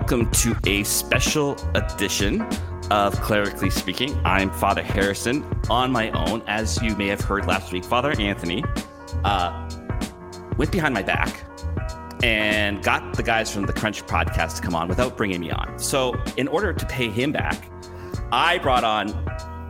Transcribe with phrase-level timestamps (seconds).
[0.00, 2.40] welcome to a special edition
[2.90, 4.18] of Clerically Speaking.
[4.24, 6.42] I'm Father Harrison on my own.
[6.46, 8.64] As you may have heard last week, Father Anthony
[9.24, 9.70] uh,
[10.56, 11.44] went behind my back
[12.22, 15.78] and got the guys from the Crunch podcast to come on without bringing me on.
[15.78, 17.62] So, in order to pay him back,
[18.32, 19.08] I brought on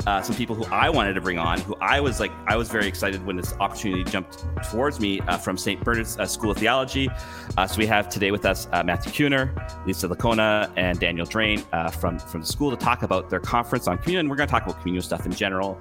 [0.06, 2.68] uh, some people who I wanted to bring on, who I was like, I was
[2.68, 5.82] very excited when this opportunity jumped towards me uh, from St.
[5.82, 7.08] Bernard's uh, School of Theology.
[7.56, 11.62] Uh, so we have today with us uh, Matthew Kuhner, Lisa Lickona, and Daniel Drain
[11.72, 14.28] uh, from, from the school to talk about their conference on communion.
[14.28, 15.78] We're going to talk about communion stuff in general,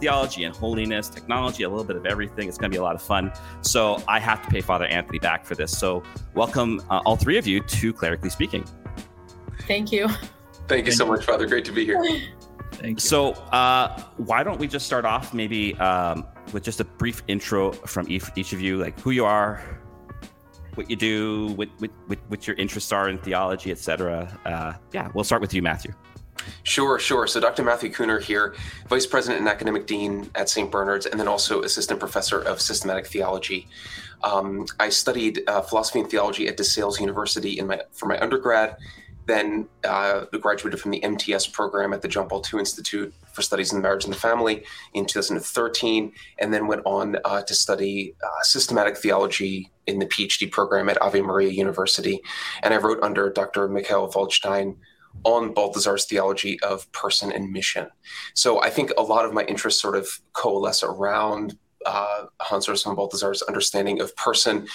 [0.00, 2.48] theology and holiness, technology, a little bit of everything.
[2.48, 3.32] It's going to be a lot of fun.
[3.62, 5.76] So I have to pay Father Anthony back for this.
[5.76, 6.02] So
[6.34, 8.64] welcome all three of you to Clerically Speaking.
[9.62, 10.08] Thank you.
[10.68, 11.46] Thank you so much, Father.
[11.46, 12.02] Great to be here.
[12.76, 13.00] Thank you.
[13.00, 17.72] So, uh, why don't we just start off maybe um, with just a brief intro
[17.72, 19.62] from each, each of you, like who you are,
[20.74, 24.38] what you do, what, what, what your interests are in theology, etc.
[24.44, 25.92] Uh, yeah, we'll start with you, Matthew.
[26.64, 27.26] Sure, sure.
[27.26, 27.62] So, Dr.
[27.64, 28.54] Matthew Kuhner here,
[28.88, 30.70] Vice President and Academic Dean at St.
[30.70, 33.68] Bernard's, and then also Assistant Professor of Systematic Theology.
[34.22, 38.76] Um, I studied uh, philosophy and theology at DeSales University in my for my undergrad
[39.26, 43.72] then uh, graduated from the MTS program at the John Paul II Institute for Studies
[43.72, 48.42] in Marriage and the Family in 2013, and then went on uh, to study uh,
[48.42, 52.20] systematic theology in the PhD program at Ave Maria University.
[52.62, 53.68] And I wrote under Dr.
[53.68, 54.76] Michael Waldstein
[55.24, 57.88] on Balthasar's theology of person and mission.
[58.34, 62.84] So I think a lot of my interests sort of coalesce around uh, Hans Urs
[62.84, 64.66] von Balthasar's understanding of person,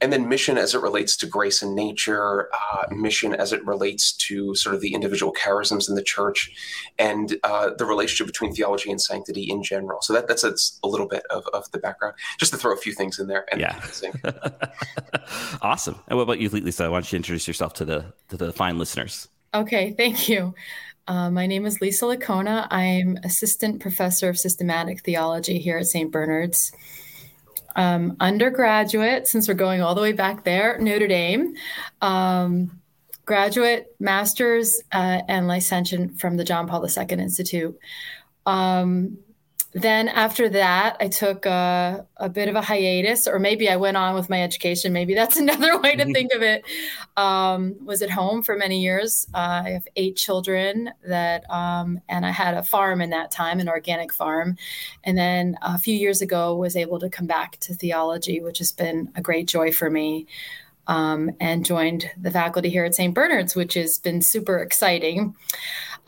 [0.00, 4.12] and then mission as it relates to grace and nature, uh, mission as it relates
[4.12, 6.50] to sort of the individual charisms in the church,
[6.98, 10.00] and uh, the relationship between theology and sanctity in general.
[10.00, 10.54] So that, that's a,
[10.84, 13.46] a little bit of, of the background, just to throw a few things in there.
[13.50, 13.80] And yeah.
[15.62, 15.98] awesome.
[16.08, 16.90] And what about you, Lisa?
[16.90, 19.28] Why don't you introduce yourself to the to the fine listeners?
[19.52, 20.54] Okay, thank you.
[21.06, 22.66] Uh, my name is Lisa Lickona.
[22.70, 26.10] I'm assistant professor of systematic theology here at St.
[26.10, 26.72] Bernard's.
[27.76, 31.54] Um, undergraduate, since we're going all the way back there, Notre Dame.
[32.00, 32.80] Um,
[33.24, 37.78] graduate, master's, uh, and licentiate from the John Paul II Institute.
[38.46, 39.18] Um,
[39.72, 43.96] then after that, I took a, a, bit of a hiatus, or maybe I went
[43.96, 44.92] on with my education.
[44.92, 46.12] Maybe that's another way to mm-hmm.
[46.12, 46.64] think of it.
[47.16, 49.28] Um, was at home for many years.
[49.32, 53.60] Uh, I have eight children that, um, and I had a farm in that time,
[53.60, 54.56] an organic farm.
[55.04, 58.72] And then a few years ago, was able to come back to theology, which has
[58.72, 60.26] been a great joy for me.
[60.86, 63.14] Um, and joined the faculty here at St.
[63.14, 65.36] Bernard's, which has been super exciting.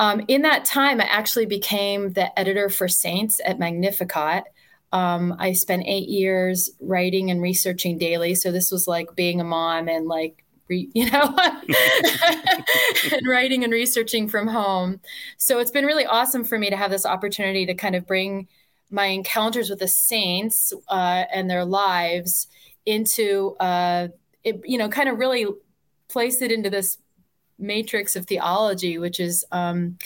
[0.02, 4.42] Um, in that time, I actually became the editor for Saints at Magnificat.
[4.90, 8.34] Um, I spent eight years writing and researching daily.
[8.34, 11.38] So this was like being a mom and like, re, you know,
[13.12, 14.98] and writing and researching from home.
[15.36, 18.48] So it's been really awesome for me to have this opportunity to kind of bring
[18.90, 22.48] my encounters with the saints uh, and their lives
[22.84, 24.08] into, uh,
[24.42, 25.46] it, you know, kind of really
[26.08, 26.98] place it into this
[27.58, 29.98] matrix of theology, which is, um,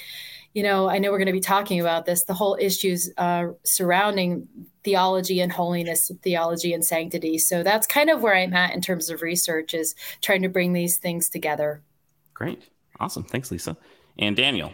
[0.55, 3.49] you know, I know we're going to be talking about this, the whole issues uh,
[3.63, 4.49] surrounding
[4.85, 7.39] theology and holiness, theology and sanctity.
[7.39, 10.73] So that's kind of where I'm at in terms of research, is trying to bring
[10.73, 11.83] these things together.
[12.33, 12.63] Great.
[13.01, 13.25] Awesome.
[13.25, 13.77] Thanks, Lisa.
[14.19, 14.73] And Daniel.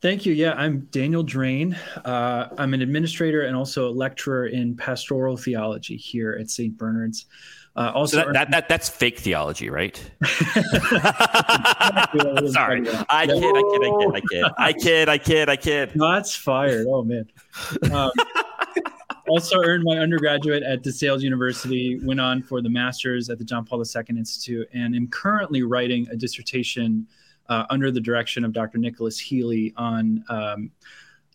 [0.00, 0.32] Thank you.
[0.32, 1.74] Yeah, I'm Daniel Drain.
[2.04, 6.78] Uh, I'm an administrator and also a lecturer in pastoral theology here at St.
[6.78, 7.26] Bernard's.
[7.78, 9.94] Uh, also, so that, that, that, that's fake theology, right?
[10.24, 10.34] Sorry,
[13.08, 15.48] I kid, I kid, I kid, I kid, I kid, I kid.
[15.48, 15.92] I kid.
[15.94, 16.88] That's fired.
[16.88, 17.24] Oh man.
[17.92, 18.10] Um,
[19.28, 22.00] also earned my undergraduate at DeSales University.
[22.02, 26.08] Went on for the master's at the John Paul II Institute, and am currently writing
[26.10, 27.06] a dissertation
[27.48, 28.78] uh, under the direction of Dr.
[28.78, 30.24] Nicholas Healy on.
[30.28, 30.72] Um,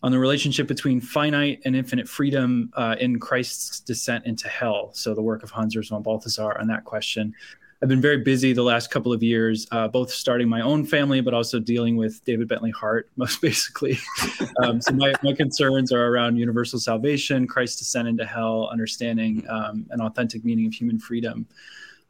[0.04, 4.90] on the relationship between finite and infinite freedom uh, in Christ's descent into hell.
[4.92, 7.34] So, the work of Hans von Balthasar on that question.
[7.82, 11.22] I've been very busy the last couple of years, uh, both starting my own family,
[11.22, 13.98] but also dealing with David Bentley Hart, most basically.
[14.62, 19.86] um, so, my, my concerns are around universal salvation, Christ's descent into hell, understanding um,
[19.88, 21.46] an authentic meaning of human freedom.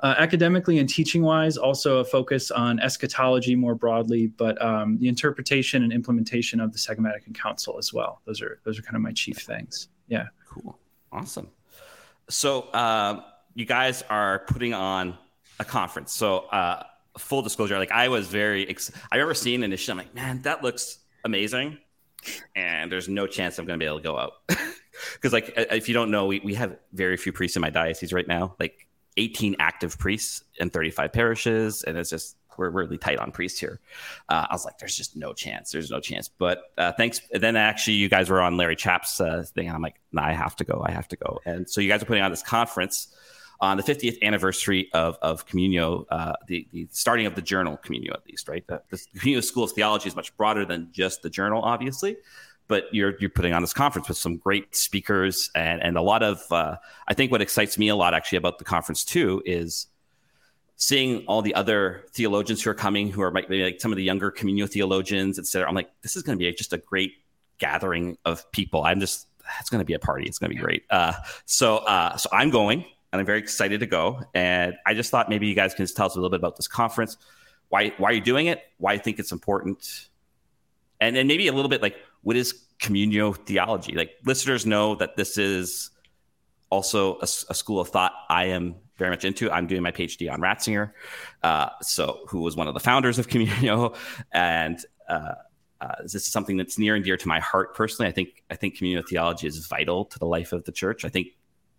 [0.05, 5.09] Uh, academically and teaching wise, also a focus on eschatology more broadly, but um, the
[5.09, 8.21] interpretation and implementation of the Second Council as well.
[8.27, 9.89] Those are those are kind of my chief things.
[10.09, 10.27] Yeah.
[10.47, 10.79] Cool.
[11.11, 11.49] Awesome.
[12.29, 13.23] So uh,
[13.55, 15.17] you guys are putting on
[15.59, 16.13] a conference.
[16.13, 16.83] So uh,
[17.17, 20.63] full disclosure, like I was very, ex- I remember seeing initially, I'm like, man, that
[20.63, 21.79] looks amazing,
[22.55, 24.33] and there's no chance I'm going to be able to go out.
[25.15, 28.13] Because like if you don't know, we, we have very few priests in my diocese
[28.13, 28.55] right now.
[28.61, 33.59] Like 18 active priests in 35 parishes, and it's just we're really tight on priests
[33.59, 33.81] here.
[34.29, 35.73] Uh, I was like, there's just no chance.
[35.73, 36.29] There's no chance.
[36.29, 37.21] But uh, thanks.
[37.33, 40.33] then actually, you guys were on Larry Chapp's uh, thing, and I'm like, nah, I
[40.33, 40.85] have to go.
[40.87, 41.41] I have to go.
[41.45, 43.15] And so you guys are putting on this conference
[43.61, 48.13] on the 50th anniversary of of Communio, uh, the the starting of the journal Communio,
[48.13, 48.67] at least, right?
[48.67, 52.17] The, the Communio School of Theology is much broader than just the journal, obviously.
[52.67, 56.23] But you're you're putting on this conference with some great speakers and and a lot
[56.23, 56.41] of.
[56.51, 56.77] Uh,
[57.07, 59.87] I think what excites me a lot actually about the conference too is
[60.77, 64.03] seeing all the other theologians who are coming, who are maybe like some of the
[64.03, 65.69] younger communio theologians, etc.
[65.69, 67.13] I'm like, this is going to be just a great
[67.59, 68.83] gathering of people.
[68.83, 69.29] I'm just,
[69.61, 70.27] it's going to be a party.
[70.27, 70.85] It's going to be great.
[70.91, 71.13] Uh,
[71.45, 74.23] so, uh, so I'm going, and I'm very excited to go.
[74.35, 76.57] And I just thought maybe you guys can just tell us a little bit about
[76.57, 77.17] this conference,
[77.69, 80.09] why why are you doing it, why you think it's important,
[81.01, 83.95] and then maybe a little bit like what is communio theology?
[83.95, 85.91] Like listeners know that this is
[86.71, 89.51] also a, a school of thought I am very much into.
[89.51, 90.93] I'm doing my PhD on Ratzinger,
[91.43, 93.97] uh, so who was one of the founders of Communio,
[94.33, 94.79] and
[95.09, 95.35] uh,
[95.81, 98.09] uh, this is something that's near and dear to my heart personally.
[98.09, 101.05] I think I think communio theology is vital to the life of the church.
[101.05, 101.29] I think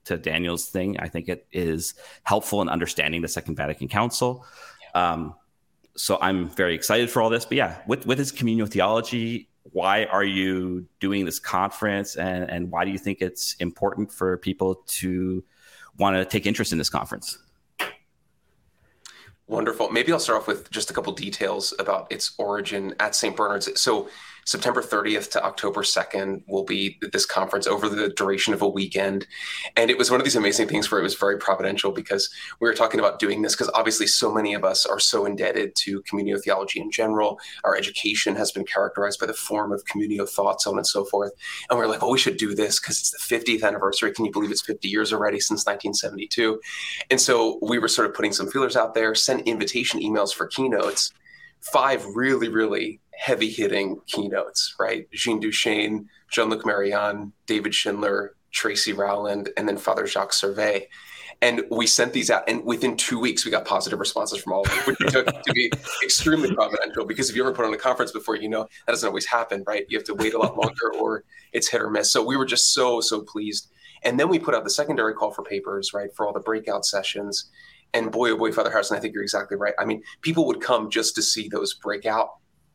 [0.05, 4.45] to Daniel's thing, I think it is helpful in understanding the Second Vatican Council.
[4.93, 5.33] Um,
[5.95, 7.45] so I'm very excited for all this.
[7.45, 9.49] But yeah, what what is communio theology?
[9.71, 14.37] Why are you doing this conference, and and why do you think it's important for
[14.37, 15.43] people to
[15.97, 17.37] want to take interest in this conference.
[19.47, 19.91] Wonderful.
[19.91, 23.35] Maybe I'll start off with just a couple details about its origin at St.
[23.35, 23.79] Bernard's.
[23.79, 24.09] So
[24.45, 29.25] September 30th to October 2nd will be this conference over the duration of a weekend.
[29.75, 32.67] And it was one of these amazing things where it was very providential because we
[32.67, 36.01] were talking about doing this because obviously so many of us are so indebted to
[36.03, 37.39] communio theology in general.
[37.63, 41.05] Our education has been characterized by the form of communio thought, so on and so
[41.05, 41.31] forth.
[41.69, 44.11] And we are like, well, we should do this because it's the 50th anniversary.
[44.11, 46.61] Can you believe it's 50 years already since 1972?
[47.09, 50.45] And so we were sort of putting some feelers out there, sent invitation emails for
[50.45, 51.11] keynotes
[51.65, 55.09] five really, really heavy hitting keynotes, right?
[55.11, 60.87] Jean Duchesne, Jean Luc Marion, David Schindler, Tracey Rowland, and then Father Jacques Servais.
[61.41, 64.61] And we sent these out, and within two weeks, we got positive responses from all
[64.61, 65.69] of them, which we took to be
[66.03, 67.05] extremely providential.
[67.05, 69.63] Because if you ever put on a conference before, you know that doesn't always happen,
[69.67, 69.85] right?
[69.89, 72.11] You have to wait a lot longer, or it's hit or miss.
[72.11, 73.69] So we were just so so pleased.
[74.03, 76.85] And then we put out the secondary call for papers, right, for all the breakout
[76.85, 77.49] sessions.
[77.93, 79.73] And boy, oh boy, Father Harrison, I think you're exactly right.
[79.77, 82.29] I mean, people would come just to see those breakout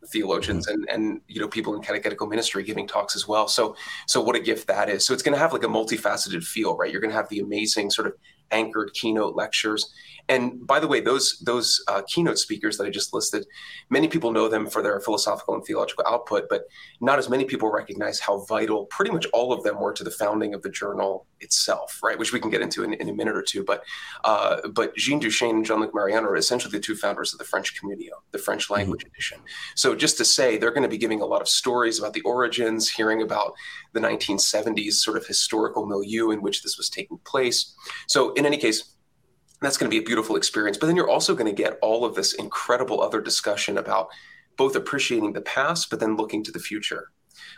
[0.09, 0.83] theologians mm-hmm.
[0.89, 3.49] and and you know people in catechetical ministry giving talks as well.
[3.49, 3.77] So
[4.07, 5.07] so what a gift that is.
[5.07, 6.91] So it's going to have like a multifaceted feel right?
[6.91, 8.15] You're going to have the amazing sort of
[8.51, 9.93] anchored keynote lectures
[10.31, 13.47] and by the way, those those uh, keynote speakers that I just listed,
[13.91, 16.67] many people know them for their philosophical and theological output, but
[17.01, 20.11] not as many people recognize how vital pretty much all of them were to the
[20.11, 22.17] founding of the journal itself, right?
[22.17, 23.65] Which we can get into in, in a minute or two.
[23.65, 23.83] But
[24.23, 27.75] uh, but Jean Duchesne and Jean-Luc Marion are essentially the two founders of the French
[27.75, 28.75] Communio, the French mm-hmm.
[28.75, 29.15] language mm-hmm.
[29.15, 29.39] edition.
[29.75, 32.21] So just to say, they're going to be giving a lot of stories about the
[32.21, 33.55] origins, hearing about
[33.95, 37.75] the 1970s sort of historical milieu in which this was taking place.
[38.07, 38.95] So in any case
[39.61, 40.79] that's going to be a beautiful experience.
[40.79, 44.09] But then you're also going to get all of this incredible other discussion about
[44.57, 47.11] both appreciating the past, but then looking to the future.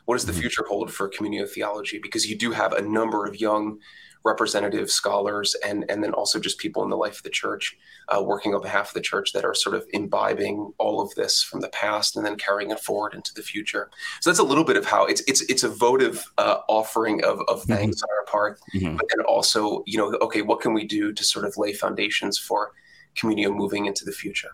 [0.04, 0.40] What does the mm-hmm.
[0.40, 1.98] future hold for communio theology?
[2.02, 3.78] Because you do have a number of young
[4.24, 7.76] representative scholars and and then also just people in the life of the church
[8.08, 11.42] uh, working on behalf of the church that are sort of imbibing all of this
[11.42, 14.64] from the past and then carrying it forward into the future so that's a little
[14.64, 18.04] bit of how it's it's it's a votive uh, offering of, of thanks mm-hmm.
[18.04, 18.96] on our part mm-hmm.
[18.96, 22.38] but then also you know okay what can we do to sort of lay foundations
[22.38, 22.72] for
[23.16, 24.50] communio moving into the future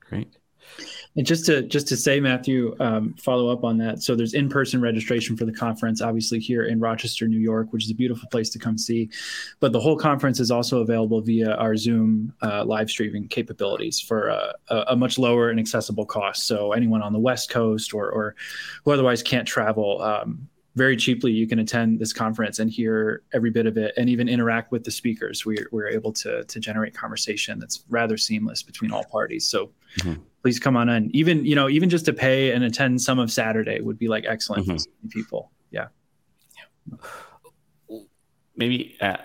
[0.00, 0.37] great
[1.18, 4.04] and just to just to say, Matthew, um, follow up on that.
[4.04, 7.90] So there's in-person registration for the conference, obviously here in Rochester, New York, which is
[7.90, 9.10] a beautiful place to come see.
[9.58, 14.28] But the whole conference is also available via our Zoom uh, live streaming capabilities for
[14.28, 16.46] a, a, much lower and accessible cost.
[16.46, 18.36] So anyone on the West Coast or or
[18.84, 20.00] who otherwise can't travel.
[20.00, 20.48] Um,
[20.78, 24.28] very cheaply you can attend this conference and hear every bit of it and even
[24.28, 25.44] interact with the speakers.
[25.44, 29.46] We're, we're able to, to generate conversation that's rather seamless between all parties.
[29.46, 30.22] So mm-hmm.
[30.42, 31.10] please come on in.
[31.14, 34.24] Even you know even just to pay and attend some of saturday would be like
[34.26, 34.76] excellent mm-hmm.
[34.76, 35.50] for people.
[35.70, 35.88] Yeah.
[38.56, 39.18] Maybe uh,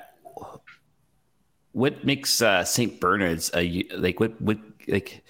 [1.71, 4.57] what makes uh, st bernard's a like what what
[4.87, 5.23] like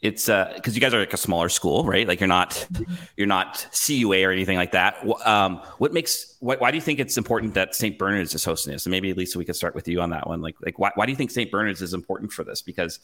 [0.00, 2.06] it's uh because you guys are like a smaller school right?
[2.06, 2.66] Like you're not
[3.16, 4.96] you're not cua or anything like that.
[5.24, 8.72] Um what makes why, why do you think it's important that st bernard's is hosting
[8.72, 8.86] this?
[8.86, 10.40] And maybe lisa we could start with you on that one.
[10.40, 12.62] Like like why, why do you think st bernard's is important for this?
[12.62, 13.00] Because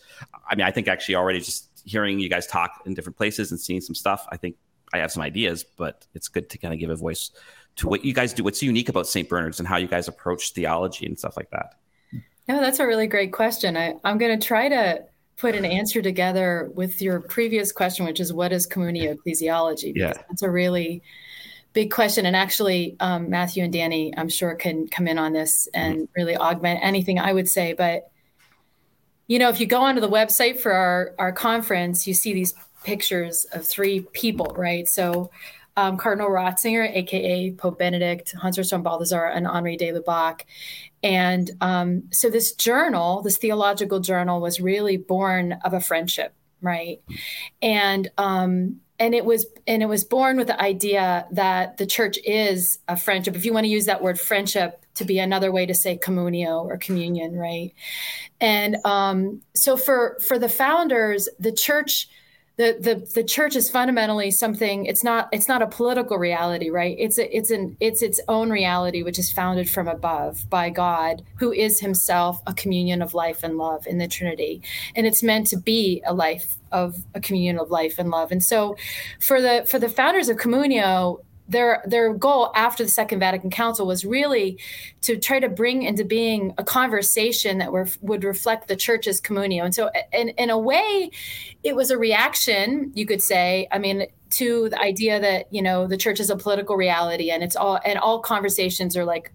[0.48, 3.60] i mean i think actually already just hearing you guys talk in different places and
[3.60, 4.56] seeing some stuff i think
[4.94, 7.30] i have some ideas but it's good to kind of give a voice
[7.76, 8.44] to what you guys do.
[8.44, 11.74] What's unique about st bernard's and how you guys approach theology and stuff like that?
[12.48, 13.76] No that's a really great question.
[13.76, 15.04] I, i'm going to try to
[15.36, 19.92] put an answer together with your previous question, which is what is communio ecclesiology?
[19.94, 20.22] Because yeah.
[20.28, 21.02] that's a really
[21.72, 22.24] big question.
[22.24, 26.12] And actually, um, Matthew and Danny, I'm sure, can come in on this and mm-hmm.
[26.16, 27.72] really augment anything I would say.
[27.72, 28.10] But
[29.26, 32.54] you know, if you go onto the website for our our conference, you see these
[32.84, 34.86] pictures of three people, right?
[34.88, 35.30] So
[35.76, 40.42] um, Cardinal Ratzinger, aka Pope Benedict, Hans von Balthasar, and Henri de Lubac.
[41.02, 47.02] And um, so this journal, this theological journal, was really born of a friendship, right?
[47.60, 52.18] And um, and it was and it was born with the idea that the church
[52.24, 53.34] is a friendship.
[53.34, 56.64] If you want to use that word friendship to be another way to say communio
[56.64, 57.72] or communion, right?
[58.40, 62.08] And um, so for for the founders, the church
[62.56, 66.96] the the the church is fundamentally something it's not it's not a political reality right?
[66.98, 71.22] It's a, it's an it's its own reality which is founded from above by God
[71.36, 74.62] who is himself a communion of life and love in the trinity.
[74.94, 78.30] And it's meant to be a life of a communion of life and love.
[78.30, 78.76] And so
[79.20, 83.86] for the for the founders of communio their their goal after the Second Vatican Council
[83.86, 84.58] was really
[85.02, 89.64] to try to bring into being a conversation that were, would reflect the Church's communio.
[89.64, 91.10] And so, in, in a way,
[91.62, 93.68] it was a reaction, you could say.
[93.70, 97.42] I mean, to the idea that you know the Church is a political reality, and
[97.42, 99.32] it's all and all conversations are like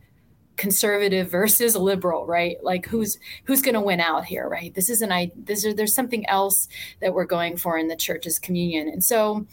[0.58, 5.10] conservative versus liberal right like who's who's going to win out here right this isn't
[5.10, 6.68] i this is there's something else
[7.00, 9.48] that we're going for in the church's communion and so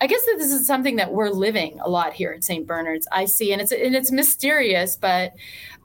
[0.00, 2.66] I guess that this is something that we're living a lot here at St.
[2.66, 3.06] Bernard's.
[3.12, 5.34] I see, and it's and it's mysterious, but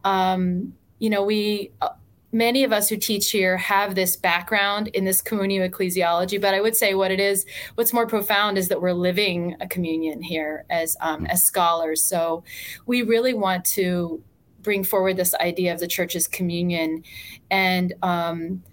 [0.04, 1.90] um, you know, we uh,
[2.32, 6.40] many of us who teach here have this background in this communio ecclesiology.
[6.40, 7.46] But I would say what it is,
[7.76, 12.04] what's more profound is that we're living a communion here as um, as scholars.
[12.04, 12.44] So
[12.86, 14.24] we really want to
[14.62, 17.04] bring forward this idea of the church's communion
[17.52, 17.94] and.
[18.02, 18.64] Um,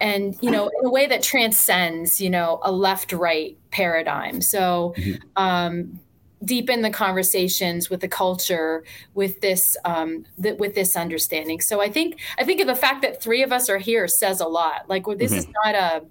[0.00, 4.94] and you know in a way that transcends you know a left right paradigm so
[4.96, 5.22] mm-hmm.
[5.36, 5.98] um,
[6.44, 8.84] deepen the conversations with the culture
[9.14, 13.02] with this um, th- with this understanding so i think i think of the fact
[13.02, 15.40] that three of us are here says a lot like well, this mm-hmm.
[15.40, 16.02] is not a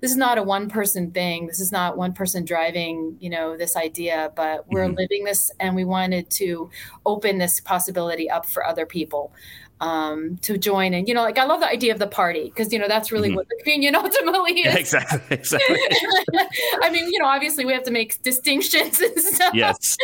[0.00, 3.56] this is not a one person thing this is not one person driving you know
[3.56, 4.96] this idea but we're mm-hmm.
[4.96, 6.70] living this and we wanted to
[7.06, 9.32] open this possibility up for other people
[9.80, 10.94] um, to join.
[10.94, 13.10] And, you know, like I love the idea of the party because, you know, that's
[13.10, 13.36] really mm-hmm.
[13.36, 14.66] what the communion ultimately is.
[14.66, 15.20] Yeah, exactly.
[15.30, 15.78] Exactly.
[16.82, 19.54] I mean, you know, obviously we have to make distinctions and stuff.
[19.54, 19.96] Yes.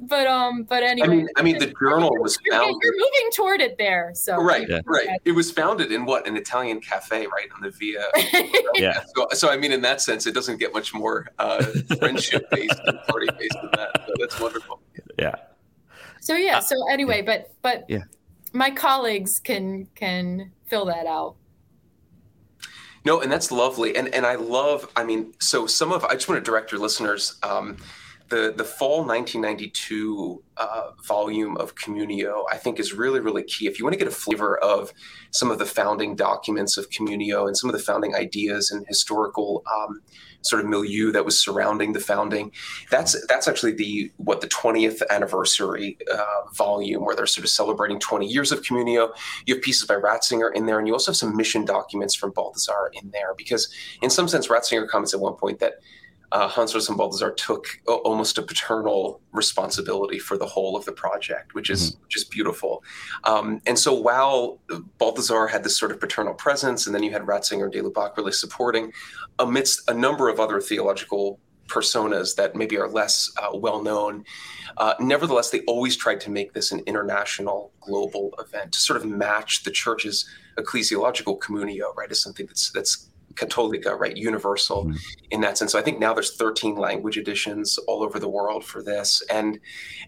[0.00, 1.06] But, um, but anyway.
[1.06, 2.76] I mean, I mean, the journal was founded.
[2.82, 4.12] You're moving toward it there.
[4.14, 4.80] So, right, yeah.
[4.86, 5.08] right.
[5.24, 6.26] It was founded in what?
[6.26, 7.48] An Italian cafe, right?
[7.54, 8.04] On the Via.
[8.74, 9.02] yeah.
[9.16, 11.64] So, so, I mean, in that sense, it doesn't get much more uh,
[11.98, 14.04] friendship based and party based than that.
[14.06, 14.80] So that's wonderful.
[15.18, 15.34] Yeah.
[16.20, 16.60] So, yeah.
[16.60, 18.04] So, anyway, but, but, yeah
[18.52, 21.36] my colleagues can can fill that out.
[23.04, 24.88] No, and that's lovely, and and I love.
[24.94, 27.38] I mean, so some of I just want to direct your listeners.
[27.42, 27.78] Um,
[28.28, 33.66] the the fall 1992 uh, volume of Communio, I think, is really really key.
[33.66, 34.92] If you want to get a flavor of
[35.32, 39.64] some of the founding documents of Communio and some of the founding ideas and historical
[39.72, 40.00] um,
[40.42, 42.52] sort of milieu that was surrounding the founding.
[42.90, 47.98] That's that's actually the what the 20th anniversary uh, volume where they're sort of celebrating
[47.98, 49.10] 20 years of Communio.
[49.46, 52.30] You have pieces by Ratzinger in there, and you also have some mission documents from
[52.32, 53.72] Balthasar in there because,
[54.02, 55.74] in some sense, Ratzinger comments at one point that
[56.32, 61.68] uh, Hans Balthasar took almost a paternal responsibility for the whole of the project, which
[61.68, 62.04] is mm-hmm.
[62.04, 62.82] which is beautiful.
[63.24, 64.58] Um, and so while
[64.98, 68.16] Balthasar had this sort of paternal presence, and then you had Ratzinger and de Lubac
[68.16, 68.92] really supporting,
[69.38, 74.24] amidst a number of other theological personas that maybe are less uh, well known.
[74.78, 79.04] Uh, nevertheless, they always tried to make this an international, global event to sort of
[79.06, 84.96] match the church's ecclesiological communio, right, as something that's that's Catholica, right, universal mm-hmm.
[85.30, 85.72] in that sense.
[85.72, 89.58] So I think now there's 13 language editions all over the world for this, and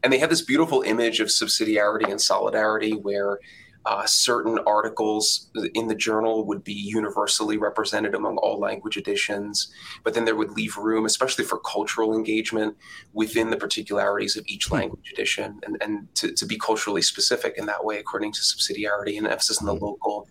[0.02, 3.38] and they have this beautiful image of subsidiarity and solidarity where
[3.86, 9.72] uh, certain articles in the journal would be universally represented among all language editions,
[10.02, 12.74] but then there would leave room, especially for cultural engagement
[13.12, 14.74] within the particularities of each hmm.
[14.74, 19.18] language edition, and, and to, to be culturally specific in that way, according to subsidiarity
[19.18, 19.84] and emphasis on the hmm.
[19.84, 20.28] local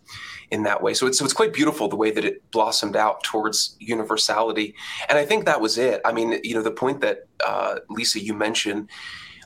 [0.50, 0.94] in that way.
[0.94, 4.74] So it's, so it's quite beautiful the way that it blossomed out towards universality.
[5.10, 6.02] And I think that was it.
[6.06, 8.90] I mean, you know, the point that uh, Lisa, you mentioned,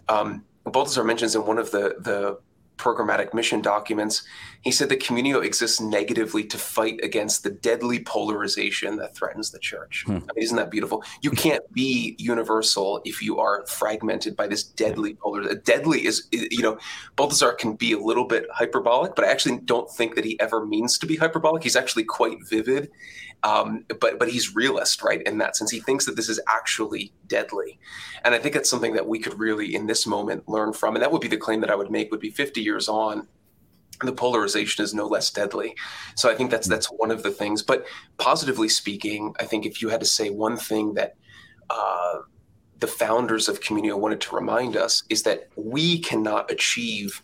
[0.08, 2.40] um, Balthasar mentions in one of the, the
[2.78, 4.24] programmatic mission documents,
[4.62, 9.60] he said the Communio exists negatively to fight against the deadly polarization that threatens the
[9.60, 10.04] church.
[10.06, 10.12] Hmm.
[10.12, 11.04] I mean, isn't that beautiful?
[11.22, 15.62] You can't be universal if you are fragmented by this deadly polarization.
[15.64, 16.78] Deadly is, you know,
[17.16, 20.66] Balthasar can be a little bit hyperbolic, but I actually don't think that he ever
[20.66, 21.64] means to be hyperbolic.
[21.64, 22.90] He's actually quite vivid
[23.44, 25.22] Um, but but he's realist, right?
[25.22, 27.80] In that sense, he thinks that this is actually deadly,
[28.26, 30.96] and I think that's something that we could really, in this moment, learn from.
[30.96, 32.12] And that would be the claim that I would make.
[32.12, 33.28] Would be 50 years on,
[34.02, 35.76] the polarization is no less deadly.
[36.16, 37.64] So I think that's that's one of the things.
[37.64, 37.86] But
[38.18, 41.16] positively speaking, I think if you had to say one thing that
[41.70, 42.20] uh,
[42.80, 47.22] the founders of Communio wanted to remind us is that we cannot achieve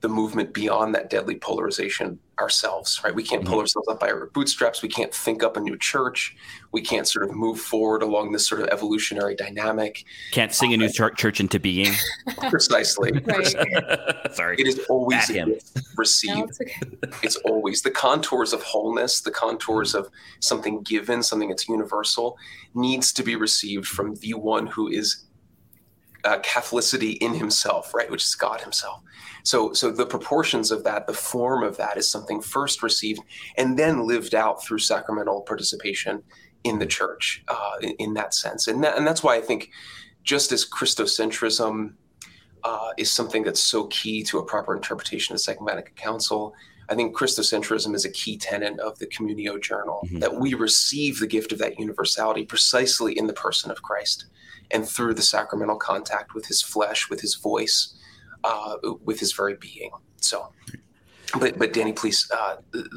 [0.00, 3.14] the movement beyond that deadly polarization ourselves, right?
[3.14, 3.60] We can't pull mm-hmm.
[3.60, 4.82] ourselves up by our bootstraps.
[4.82, 6.36] We can't think up a new church.
[6.72, 10.04] We can't sort of move forward along this sort of evolutionary dynamic.
[10.32, 11.92] Can't sing a new church into being.
[12.50, 13.12] Precisely.
[14.32, 14.56] Sorry.
[14.58, 15.30] It is always
[15.96, 16.36] received.
[16.36, 17.16] No, it's, okay.
[17.22, 22.36] it's always the contours of wholeness, the contours of something given, something that's universal,
[22.74, 25.24] needs to be received from the one who is
[26.24, 29.00] uh, Catholicity in himself, right, which is God Himself.
[29.46, 33.20] So, so the proportions of that, the form of that, is something first received
[33.56, 36.24] and then lived out through sacramental participation
[36.64, 39.70] in the church, uh, in, in, that sense, and that, and that's why I think,
[40.24, 41.94] just as Christocentrism
[42.64, 46.52] uh, is something that's so key to a proper interpretation of the Second Council.
[46.88, 50.18] I think Christocentrism is a key tenet of the Communio Journal mm-hmm.
[50.18, 54.26] that we receive the gift of that universality precisely in the person of Christ
[54.72, 57.96] and through the sacramental contact with his flesh, with his voice,
[58.44, 59.90] uh, with his very being.
[60.20, 60.48] So,
[61.38, 62.56] but but Danny, please uh,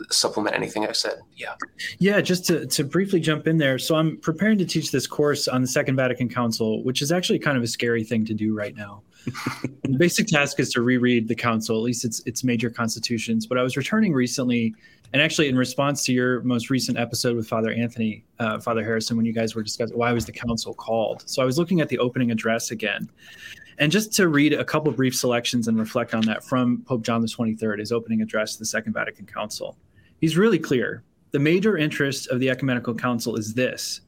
[0.10, 1.20] supplement anything I said.
[1.36, 1.56] Yeah.
[2.00, 3.80] Yeah, just to to briefly jump in there.
[3.80, 7.40] So I'm preparing to teach this course on the Second Vatican Council, which is actually
[7.40, 9.02] kind of a scary thing to do right now.
[9.84, 13.46] the basic task is to reread the council, at least its its major constitutions.
[13.46, 14.74] But I was returning recently
[15.12, 19.18] and actually, in response to your most recent episode with Father Anthony, uh, Father Harrison,
[19.18, 21.90] when you guys were discussing why was the council called, so I was looking at
[21.90, 23.10] the opening address again,
[23.80, 27.26] and just to read a couple brief selections and reflect on that from Pope John
[27.26, 29.78] Third, his opening address to the Second Vatican Council.
[30.20, 31.04] He's really clear.
[31.32, 34.02] The major interest of the Ecumenical Council is this: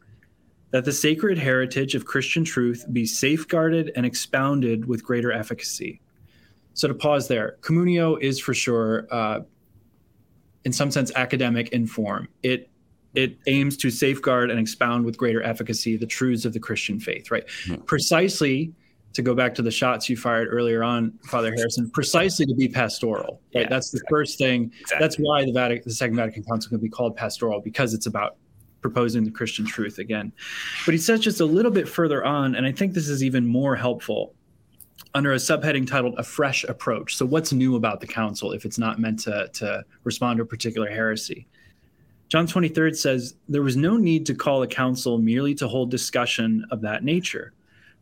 [0.72, 6.02] that the sacred heritage of Christian truth be safeguarded and expounded with greater efficacy.
[6.74, 9.08] So to pause there, communio is for sure.
[9.10, 9.42] Uh,
[10.64, 12.28] in some sense academic in form.
[12.44, 12.70] It
[13.14, 17.30] it aims to safeguard and expound with greater efficacy the truths of the Christian faith,
[17.30, 17.46] right?
[17.66, 17.82] Mm-hmm.
[17.82, 18.74] Precisely
[19.14, 22.68] to go back to the shots you fired earlier on, Father Harrison, precisely to be
[22.68, 23.64] pastoral, right?
[23.64, 24.72] Yeah, That's the first thing.
[24.80, 24.98] Exactly.
[25.00, 28.38] That's why the Vatican, the Second Vatican Council can be called pastoral because it's about
[28.82, 30.32] proposing the Christian truth again.
[30.86, 33.46] But he says just a little bit further on, and I think this is even
[33.46, 34.34] more helpful
[35.14, 37.16] under a subheading titled A Fresh Approach.
[37.16, 40.46] So, what's new about the council if it's not meant to, to respond to a
[40.46, 41.48] particular heresy?
[42.30, 46.66] John 23rd says, There was no need to call a council merely to hold discussion
[46.72, 47.54] of that nature.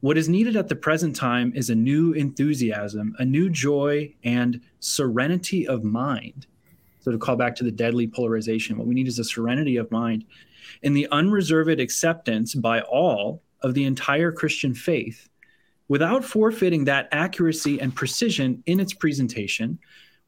[0.01, 4.61] What is needed at the present time is a new enthusiasm, a new joy, and
[4.79, 6.47] serenity of mind.
[7.01, 9.91] So, to call back to the deadly polarization, what we need is a serenity of
[9.91, 10.25] mind
[10.83, 15.27] in the unreserved acceptance by all of the entire Christian faith
[15.89, 19.79] without forfeiting that accuracy and precision in its presentation,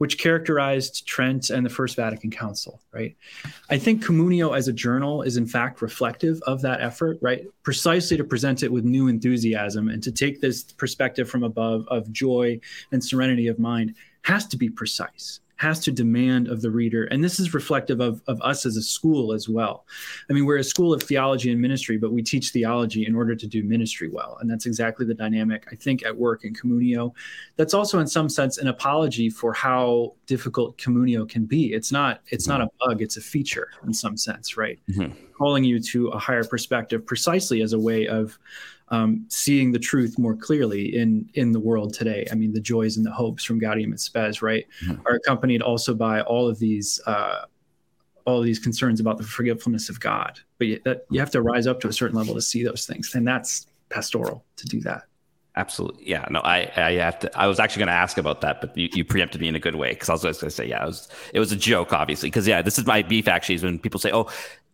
[0.01, 3.15] which characterized Trent and the First Vatican Council, right?
[3.69, 7.45] I think Communio as a journal is in fact reflective of that effort, right?
[7.61, 12.11] Precisely to present it with new enthusiasm and to take this perspective from above of
[12.11, 12.59] joy
[12.91, 17.03] and serenity of mind has to be precise has to demand of the reader.
[17.05, 19.85] And this is reflective of, of us as a school as well.
[20.27, 23.35] I mean, we're a school of theology and ministry, but we teach theology in order
[23.35, 24.39] to do ministry well.
[24.41, 27.13] And that's exactly the dynamic, I think, at work in Communio.
[27.57, 31.73] That's also, in some sense, an apology for how difficult Communio can be.
[31.73, 34.79] It's not, it's not a bug, it's a feature in some sense, right?
[34.89, 35.13] Mm-hmm.
[35.37, 38.39] Calling you to a higher perspective precisely as a way of
[38.91, 42.27] um, seeing the truth more clearly in in the world today.
[42.31, 45.01] I mean, the joys and the hopes from Gaudium et Spes, right, mm-hmm.
[45.07, 47.45] are accompanied also by all of these uh,
[48.25, 50.39] all of these concerns about the forgetfulness of God.
[50.57, 52.85] But you, that you have to rise up to a certain level to see those
[52.85, 55.03] things, and that's pastoral to do that.
[55.57, 56.25] Absolutely, yeah.
[56.29, 57.37] No, I, I have to.
[57.37, 59.59] I was actually going to ask about that, but you, you preempted me in a
[59.59, 61.91] good way because I was going to say, yeah, it was it was a joke,
[61.91, 64.29] obviously, because yeah, this is my beef actually is when people say, oh,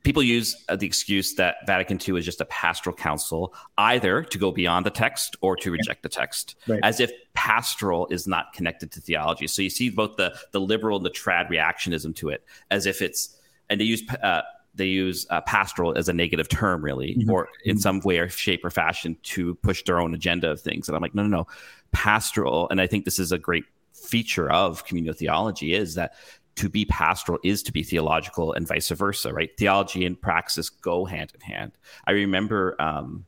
[0.08, 4.38] people use uh, the excuse that Vatican II is just a pastoral council, either to
[4.38, 6.80] go beyond the text or to reject the text, right.
[6.82, 9.48] as if pastoral is not connected to theology.
[9.48, 13.02] So you see both the the liberal and the trad reactionism to it, as if
[13.02, 13.36] it's
[13.70, 14.02] and they use.
[14.24, 14.42] Uh,
[14.76, 17.32] they use uh, pastoral as a negative term, really, mm-hmm.
[17.32, 17.80] or in mm-hmm.
[17.80, 20.88] some way or shape or fashion to push their own agenda of things.
[20.88, 21.48] And I'm like, no, no, no,
[21.94, 22.68] pastoral.
[22.70, 26.14] And I think this is a great feature of communio theology is that
[26.58, 29.50] to be pastoral is to be theological and vice versa, right?
[29.58, 31.72] Theology and praxis go hand in hand.
[32.06, 33.26] I remember um,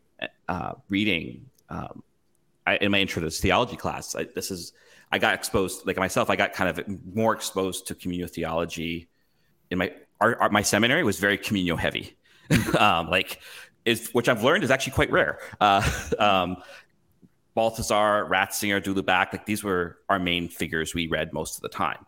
[0.48, 2.04] uh, reading um,
[2.66, 4.16] I, in my intro to this theology class.
[4.16, 4.74] I, this is
[5.12, 9.08] I got exposed, like myself, I got kind of more exposed to communio theology
[9.72, 12.18] in my our, our, my seminary was very communal heavy.
[12.78, 13.40] um, like
[13.86, 15.40] is which I've learned is actually quite rare.
[15.60, 15.88] Uh,
[16.20, 16.58] um,
[17.56, 21.70] Balthasar, Ratzinger, de Lubac, like these were our main figures we read most of the
[21.70, 22.06] time,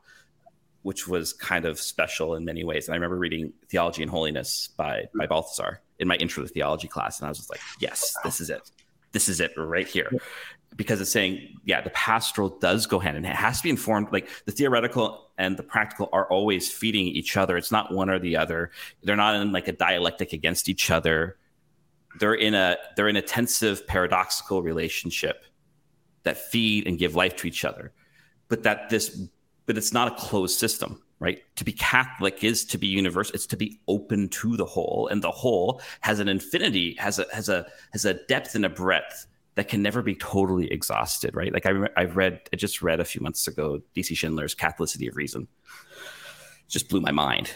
[0.83, 2.87] which was kind of special in many ways.
[2.87, 5.29] And I remember reading Theology and Holiness by by mm-hmm.
[5.29, 8.49] Balthasar in my intro to theology class, and I was just like, yes, this is
[8.49, 8.71] it.
[9.11, 10.11] This is it right here.
[10.77, 13.37] Because it's saying, yeah, the pastoral does go hand in hand.
[13.37, 14.07] It has to be informed.
[14.11, 17.57] Like the theoretical and the practical are always feeding each other.
[17.57, 18.71] It's not one or the other.
[19.03, 21.37] They're not in like a dialectic against each other
[22.19, 25.45] they're in a they're in a tensive paradoxical relationship
[26.23, 27.91] that feed and give life to each other
[28.47, 29.27] but that this
[29.71, 31.43] but it's not a closed system right?
[31.55, 35.21] To be catholic is to be universal it's to be open to the whole and
[35.21, 39.27] the whole has an infinity has a has a has a depth and a breadth
[39.55, 41.53] that can never be totally exhausted right?
[41.53, 45.15] Like i i read i just read a few months ago dc schindler's catholicity of
[45.15, 45.47] reason.
[46.67, 47.49] Just blew my mind.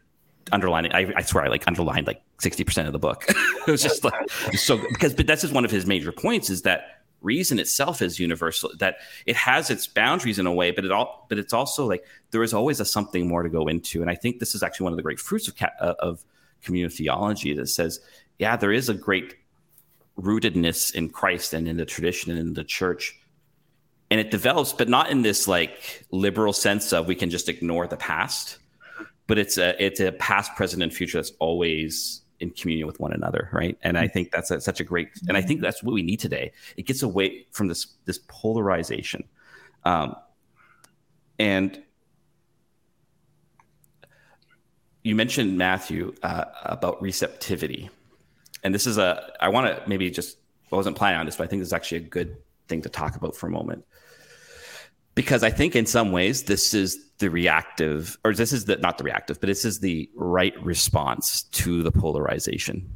[0.52, 3.24] Underlining I, I swear i like underlined like 60% of the book.
[3.66, 6.62] it was just like so because but that's just one of his major points is
[6.62, 10.92] that reason itself is universal that it has its boundaries in a way but it
[10.92, 14.00] all but it's also like there is always a something more to go into.
[14.00, 16.24] And i think this is actually one of the great fruits of uh, of
[16.62, 18.00] community theology that says
[18.38, 19.36] yeah there is a great
[20.18, 23.18] rootedness in christ and in the tradition and in the church.
[24.10, 27.86] And it develops but not in this like liberal sense of we can just ignore
[27.86, 28.58] the past
[29.26, 33.12] but it's a it's a past present and future that's always in communion with one
[33.12, 33.78] another, right?
[33.82, 36.18] And I think that's a, such a great, and I think that's what we need
[36.18, 36.52] today.
[36.76, 39.24] It gets away from this this polarization,
[39.84, 40.16] um,
[41.38, 41.82] and
[45.02, 47.88] you mentioned Matthew uh, about receptivity,
[48.64, 50.36] and this is a I want to maybe just
[50.72, 52.36] I wasn't planning on this, but I think this is actually a good
[52.68, 53.84] thing to talk about for a moment
[55.14, 58.98] because I think in some ways this is the reactive, or this is the not
[58.98, 62.90] the reactive, but this is the right response to the polarization.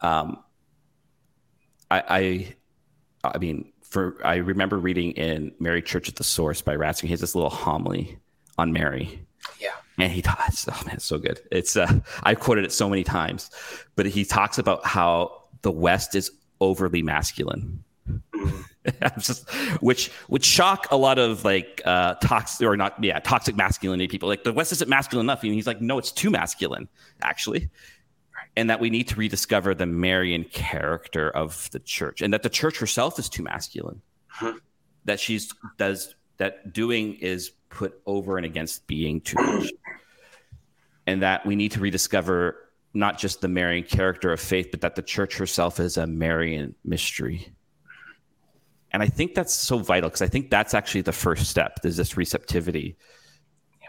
[0.00, 0.42] Um,
[1.90, 2.54] I,
[3.24, 7.02] I, I mean, for I remember reading in Mary Church at the Source by Ratzinger.
[7.02, 8.18] He has this little homily
[8.58, 9.26] on Mary.
[9.60, 9.70] Yeah.
[9.98, 11.40] And he talks, oh man, it's so good.
[11.50, 13.50] It's uh, I've quoted it so many times,
[13.96, 16.30] but he talks about how the West is
[16.60, 17.82] overly masculine.
[19.80, 24.28] Which would shock a lot of like uh toxic or not yeah toxic masculinity people.
[24.28, 25.42] Like the west isn't masculine enough.
[25.42, 26.88] And he's like no it's too masculine
[27.22, 27.70] actually.
[28.56, 32.22] And that we need to rediscover the marian character of the church.
[32.22, 34.02] And that the church herself is too masculine.
[34.26, 34.54] Huh.
[35.06, 39.72] that she's does that doing is put over and against being too much.
[41.06, 44.96] And that we need to rediscover not just the marian character of faith but that
[44.96, 47.52] the church herself is a marian mystery
[48.92, 51.80] and I think that's so vital because I think that's actually the first step.
[51.82, 52.96] There's this receptivity.
[53.80, 53.88] Yeah.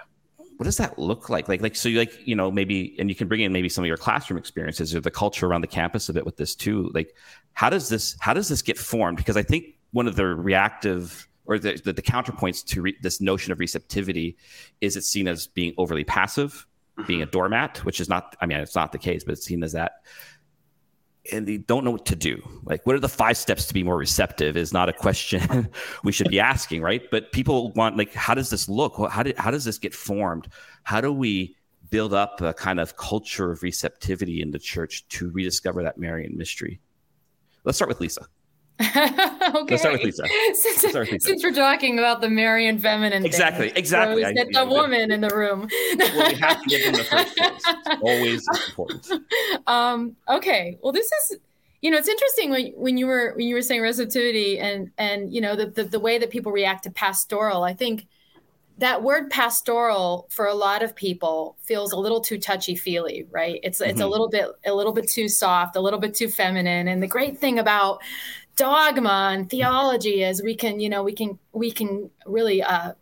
[0.57, 1.47] What does that look like?
[1.47, 3.83] Like, like so, you like you know maybe, and you can bring in maybe some
[3.83, 6.91] of your classroom experiences or the culture around the campus a bit with this too.
[6.93, 7.15] Like,
[7.53, 9.17] how does this how does this get formed?
[9.17, 13.19] Because I think one of the reactive or the, the, the counterpoints to re- this
[13.19, 14.37] notion of receptivity
[14.81, 17.07] is it's seen as being overly passive, mm-hmm.
[17.07, 18.35] being a doormat, which is not.
[18.41, 19.93] I mean, it's not the case, but it's seen as that
[21.31, 22.41] and they don't know what to do.
[22.63, 24.57] Like, what are the five steps to be more receptive?
[24.57, 25.69] Is not a question
[26.03, 27.03] we should be asking, right?
[27.11, 28.95] But people want like, how does this look?
[29.09, 30.47] How did how does this get formed?
[30.83, 31.55] How do we
[31.89, 36.37] build up a kind of culture of receptivity in the church to rediscover that Marian
[36.37, 36.79] mystery?
[37.63, 38.25] Let's start with Lisa.
[38.95, 39.65] okay.
[39.69, 40.23] Let's start with Lisa.
[40.53, 41.19] Since, with Lisa.
[41.19, 44.23] since we're talking about the Marian feminine, exactly, thing, exactly.
[44.23, 45.67] So the woman in the room.
[45.97, 47.61] well, we have to give them the first place.
[47.65, 49.07] It's always important.
[49.67, 50.77] Um, okay.
[50.81, 51.39] Well, this is
[51.81, 55.33] you know it's interesting when, when you were when you were saying receptivity and and
[55.33, 58.05] you know the, the, the way that people react to pastoral i think
[58.77, 63.59] that word pastoral for a lot of people feels a little too touchy feely right
[63.63, 63.89] it's mm-hmm.
[63.89, 64.11] it's a mm-hmm.
[64.11, 67.37] little bit a little bit too soft a little bit too feminine and the great
[67.37, 68.01] thing about
[68.59, 72.93] dogma and theology is we can you know we can we can really uh,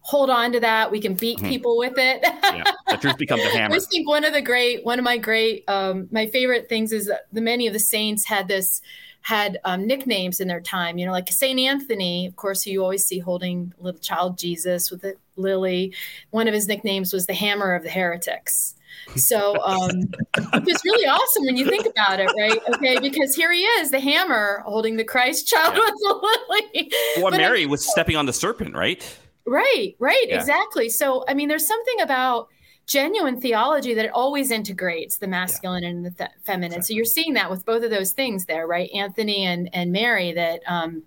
[0.00, 0.90] hold on to that.
[0.90, 1.48] We can beat mm-hmm.
[1.48, 2.20] people with it.
[2.22, 3.76] Yeah, the truth becomes a hammer.
[3.76, 7.06] i think one of the great one of my great um, my favorite things is
[7.06, 8.80] that the many of the saints had this
[9.22, 12.82] had um, nicknames in their time you know like saint anthony of course who you
[12.82, 15.94] always see holding little child jesus with a lily.
[16.30, 18.74] One of his nicknames was the hammer of the heretics
[19.16, 19.90] so um,
[20.36, 22.58] it's really awesome when you think about it, right?
[22.74, 25.80] Okay, because here he is, the hammer holding the Christ child yeah.
[25.80, 26.92] with the lily.
[27.16, 29.02] Well, but Mary I, was stepping on the serpent, right?
[29.46, 30.36] Right, right, yeah.
[30.36, 30.88] exactly.
[30.88, 32.48] So, I mean, there's something about
[32.86, 35.88] genuine theology that it always integrates the masculine yeah.
[35.90, 36.78] and the th- feminine.
[36.78, 36.94] Exactly.
[36.94, 38.90] So you're seeing that with both of those things there, right?
[38.94, 40.32] Anthony and and Mary.
[40.32, 41.04] That um,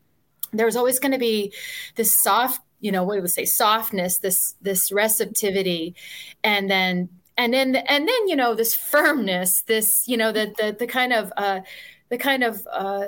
[0.54, 1.54] there's always going to be
[1.96, 5.96] this soft you know what do we say softness this this receptivity
[6.44, 10.76] and then and then and then you know this firmness this you know the the,
[10.78, 11.62] the kind of uh
[12.10, 13.08] the kind of uh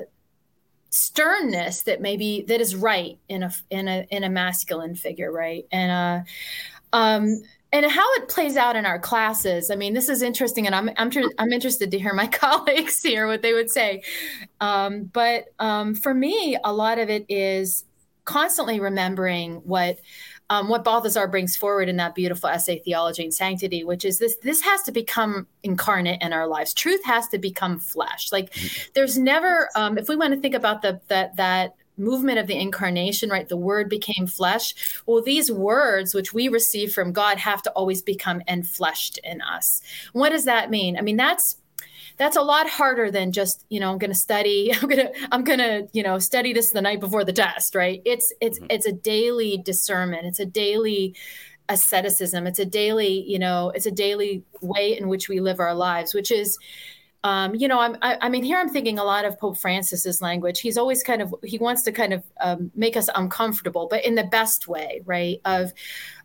[0.91, 5.65] sternness that maybe that is right in a in a in a masculine figure right
[5.71, 9.69] and uh um and how it plays out in our classes.
[9.69, 13.27] I mean, this is interesting, and I'm I'm I'm interested to hear my colleagues here
[13.27, 14.01] what they would say.
[14.59, 17.85] Um, but um, for me, a lot of it is
[18.25, 19.99] constantly remembering what
[20.49, 24.37] um, what Balthasar brings forward in that beautiful essay, Theology and Sanctity, which is this
[24.37, 26.73] this has to become incarnate in our lives.
[26.73, 28.31] Truth has to become flesh.
[28.31, 28.53] Like
[28.95, 32.57] there's never, um, if we want to think about the that that movement of the
[32.57, 33.47] incarnation, right?
[33.47, 34.73] The word became flesh.
[35.05, 39.81] Well, these words which we receive from God have to always become enfleshed in us.
[40.13, 40.97] What does that mean?
[40.97, 41.57] I mean, that's
[42.19, 45.11] that's a lot harder than just you know i'm going to study i'm going to
[45.31, 48.67] i'm to you know study this the night before the test right it's it's mm-hmm.
[48.69, 51.15] it's a daily discernment it's a daily
[51.69, 55.73] asceticism it's a daily you know it's a daily way in which we live our
[55.73, 56.59] lives which is
[57.23, 60.21] um, you know, I'm, I, I, mean, here I'm thinking a lot of Pope Francis's
[60.21, 60.61] language.
[60.61, 64.15] He's always kind of he wants to kind of um, make us uncomfortable, but in
[64.15, 65.41] the best way, right?
[65.43, 65.73] Of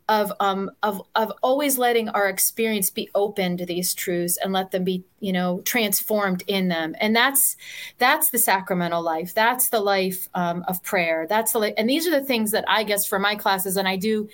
[0.09, 4.71] of um of of always letting our experience be open to these truths and let
[4.71, 6.95] them be you know transformed in them.
[7.01, 7.57] And that's
[7.99, 9.35] that's the sacramental life.
[9.35, 11.27] That's the life um, of prayer.
[11.29, 13.97] That's the and these are the things that i guess for my classes and i
[13.97, 14.29] do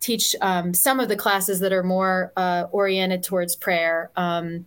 [0.00, 4.66] teach um, some of the classes that are more uh, oriented towards prayer um,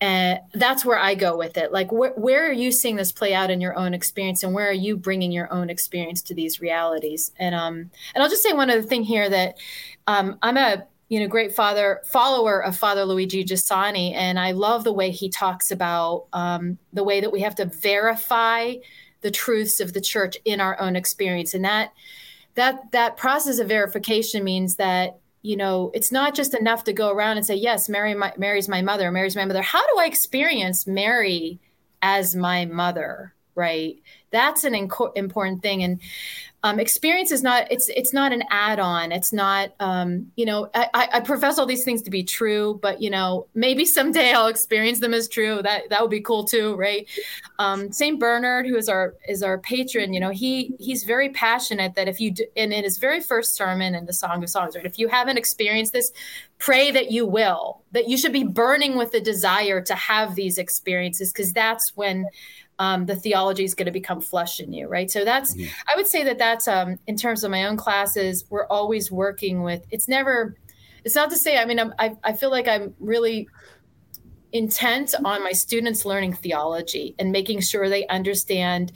[0.00, 1.72] and that's where i go with it.
[1.72, 4.68] Like wh- where are you seeing this play out in your own experience and where
[4.68, 7.32] are you bringing your own experience to these realities?
[7.38, 9.58] And um and i'll just say one other thing here that
[10.06, 14.84] um i'm a you know great father follower of father luigi giussani and i love
[14.84, 18.74] the way he talks about um, the way that we have to verify
[19.20, 21.54] the truths of the church in our own experience.
[21.54, 21.92] And that
[22.54, 27.10] that that process of verification means that you know, it's not just enough to go
[27.10, 29.62] around and say, yes, Mary, my, Mary's my mother, Mary's my mother.
[29.62, 31.60] How do I experience Mary
[32.02, 33.34] as my mother?
[33.54, 34.00] Right.
[34.30, 35.82] That's an inco- important thing.
[35.82, 36.00] And
[36.64, 39.12] um, experience is not it's it's not an add-on.
[39.12, 43.00] It's not um, you know I, I profess all these things to be true but
[43.00, 45.62] you know maybe someday i'll experience them as true.
[45.62, 47.06] That that would be cool too right?
[47.60, 51.94] Um, saint bernard who is our is our patron you know he he's very passionate
[51.94, 54.74] that if you do, and in his very first sermon in the song of songs
[54.74, 56.12] right if you haven't experienced this
[56.58, 60.58] pray that you will that you should be burning with the desire to have these
[60.58, 62.26] experiences because that's when
[62.78, 65.10] um, the theology is going to become flesh in you, right?
[65.10, 65.68] So that's, mm-hmm.
[65.88, 69.62] I would say that that's um, in terms of my own classes, we're always working
[69.62, 69.84] with.
[69.90, 70.56] It's never,
[71.04, 71.58] it's not to say.
[71.58, 73.48] I mean, I'm, I I feel like I'm really
[74.52, 78.92] intent on my students learning theology and making sure they understand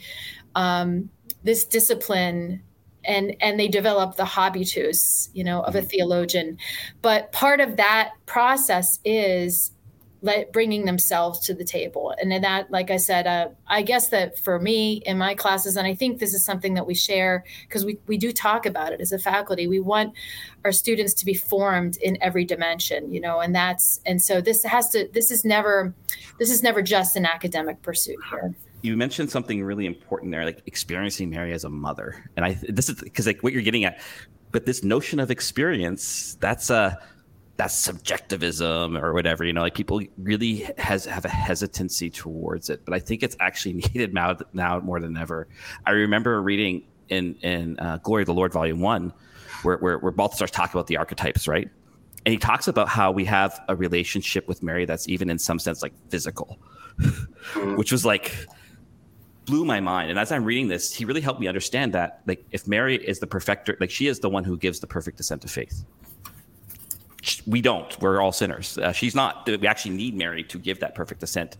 [0.55, 1.09] um,
[1.43, 2.61] this discipline
[3.05, 5.87] and and they develop the habitus you know of a mm-hmm.
[5.87, 6.57] theologian
[7.01, 9.72] but part of that process is
[10.23, 12.15] let, bringing themselves to the table.
[12.19, 15.75] And then that, like I said, uh, I guess that for me in my classes,
[15.75, 18.93] and I think this is something that we share because we, we do talk about
[18.93, 20.13] it as a faculty, we want
[20.63, 24.63] our students to be formed in every dimension, you know, and that's, and so this
[24.63, 25.93] has to, this is never,
[26.39, 28.55] this is never just an academic pursuit here
[28.85, 32.29] you mentioned something really important there, like experiencing Mary as a mother.
[32.35, 34.01] And I this is because like what you're getting at,
[34.51, 36.99] but this notion of experience, that's a
[37.63, 42.83] that's subjectivism or whatever you know like people really has have a hesitancy towards it
[42.83, 45.47] but i think it's actually needed now, now more than ever.
[45.85, 49.13] I remember reading in in uh, glory of the lord volume one
[49.61, 51.69] where, where, where balthasar's talking about the archetypes right?
[52.25, 55.57] And he talks about how we have a relationship with mary that's even in some
[55.57, 56.59] sense like physical
[57.77, 58.35] which was like
[59.45, 60.09] blew my mind.
[60.09, 63.19] And as i'm reading this he really helped me understand that like if mary is
[63.19, 65.85] the perfecter like she is the one who gives the perfect descent of faith
[67.47, 67.99] we don't.
[68.01, 68.77] We're all sinners.
[68.77, 69.47] Uh, she's not.
[69.47, 71.57] We actually need Mary to give that perfect descent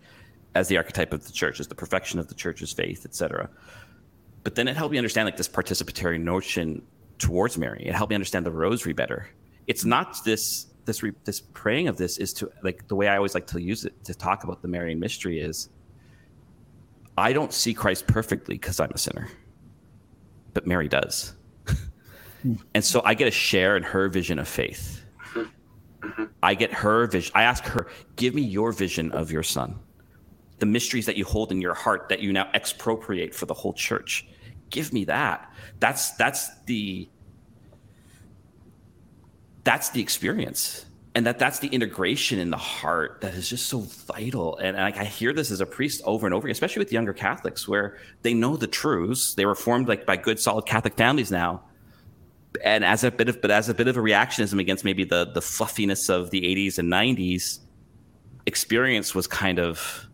[0.55, 3.49] as the archetype of the church, as the perfection of the church's faith, etc.
[4.43, 6.81] But then it helped me understand like this participatory notion
[7.17, 7.83] towards Mary.
[7.85, 9.29] It helped me understand the rosary better.
[9.67, 13.15] It's not this this re, this praying of this is to like the way I
[13.15, 15.69] always like to use it to talk about the Marian mystery is
[17.17, 19.29] I don't see Christ perfectly because I'm a sinner,
[20.53, 21.33] but Mary does.
[22.75, 25.02] And so I get a share in her vision of faith
[26.03, 26.23] Mm-hmm.
[26.41, 27.31] I get her vision.
[27.35, 29.79] I ask her, give me your vision of your son,
[30.59, 33.73] the mysteries that you hold in your heart that you now expropriate for the whole
[33.73, 34.27] church.
[34.69, 35.51] Give me that.
[35.79, 37.07] That's that's the
[39.63, 40.85] that's the experience
[41.15, 44.95] and that that's the integration in the heart that is just so vital and, and
[44.95, 47.97] I, hear this as a priest over and over again especially with younger catholics where
[48.23, 51.63] they know the truths they were formed like by good solid catholic families now
[52.63, 55.25] and as a bit of but as a bit of a reactionism against maybe the
[55.25, 57.59] the fluffiness of the 80s and 90s
[58.45, 60.05] experience was kind of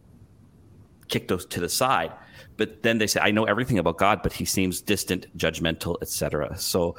[1.07, 2.11] kicked to the side.
[2.57, 6.57] But then they say i know everything about god but he seems distant judgmental etc
[6.57, 6.95] so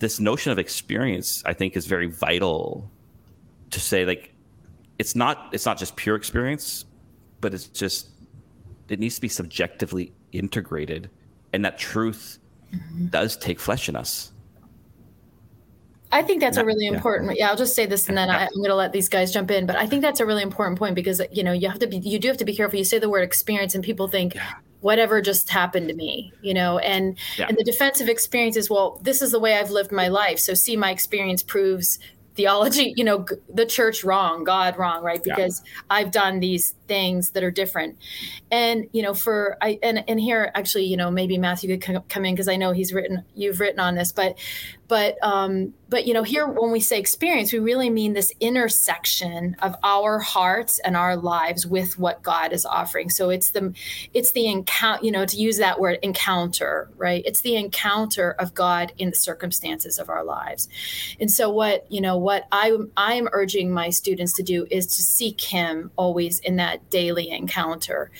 [0.00, 2.90] this notion of experience i think is very vital
[3.70, 4.34] to say like
[4.98, 6.84] it's not it's not just pure experience
[7.40, 8.08] but it's just
[8.88, 11.08] it needs to be subjectively integrated
[11.52, 12.38] and that truth
[12.74, 13.06] mm-hmm.
[13.06, 14.32] does take flesh in us
[16.14, 17.32] I think that's a really important.
[17.32, 17.46] Yeah.
[17.46, 19.50] yeah, I'll just say this, and then I, am going to let these guys jump
[19.50, 19.66] in.
[19.66, 21.98] But I think that's a really important point because you know you have to be,
[21.98, 22.78] you do have to be careful.
[22.78, 24.52] You say the word experience, and people think yeah.
[24.80, 26.78] whatever just happened to me, you know.
[26.78, 27.46] And yeah.
[27.48, 30.38] and the defensive experience is well, this is the way I've lived my life.
[30.38, 31.98] So see, my experience proves
[32.34, 35.22] theology, you know, the church wrong, God wrong, right?
[35.22, 35.82] Because yeah.
[35.90, 37.96] I've done these things that are different.
[38.50, 42.24] And, you know, for I and and here actually, you know, maybe Matthew could come
[42.24, 44.38] in because I know he's written you've written on this, but
[44.88, 49.54] but um but you know, here when we say experience, we really mean this intersection
[49.60, 53.10] of our hearts and our lives with what God is offering.
[53.10, 53.72] So it's the
[54.12, 57.22] it's the encounter, you know, to use that word encounter, right?
[57.24, 60.68] It's the encounter of God in the circumstances of our lives.
[61.20, 64.86] And so what, you know, what I I am urging my students to do is
[64.96, 68.10] to seek him always in that daily encounter.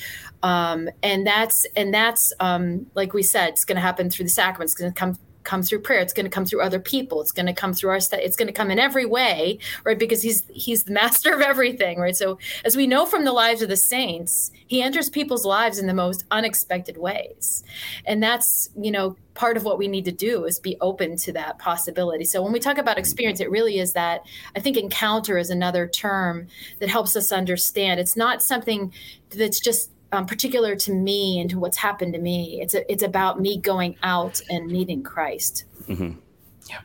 [0.44, 4.30] Um, and that's and that's um, like we said, it's going to happen through the
[4.30, 4.74] sacraments.
[4.74, 6.00] It's going to come come through prayer.
[6.00, 7.20] It's going to come through other people.
[7.20, 8.22] It's going to come through our study.
[8.22, 9.98] It's going to come in every way, right?
[9.98, 12.16] Because he's he's the master of everything, right?
[12.16, 15.86] So as we know from the lives of the saints, he enters people's lives in
[15.86, 17.62] the most unexpected ways,
[18.04, 21.32] and that's you know part of what we need to do is be open to
[21.32, 22.24] that possibility.
[22.24, 24.22] So when we talk about experience, it really is that
[24.56, 26.46] I think encounter is another term
[26.78, 27.98] that helps us understand.
[27.98, 28.92] It's not something
[29.30, 32.60] that's just um, particular to me and to what's happened to me.
[32.62, 35.64] It's a, it's about me going out and meeting Christ.
[35.88, 36.18] Mm-hmm.
[36.70, 36.80] Yeah.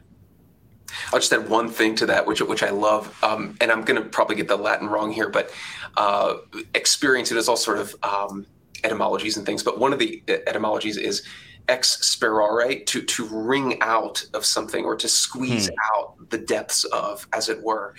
[1.13, 4.02] I'll just add one thing to that, which which I love, um, and I'm going
[4.02, 5.52] to probably get the Latin wrong here, but
[5.96, 6.38] uh,
[6.74, 8.46] experience it is all sort of um,
[8.84, 9.63] etymologies and things.
[9.63, 11.24] But one of the etymologies is
[11.68, 15.76] exspirare to to wring out of something or to squeeze hmm.
[15.96, 17.94] out the depths of, as it were,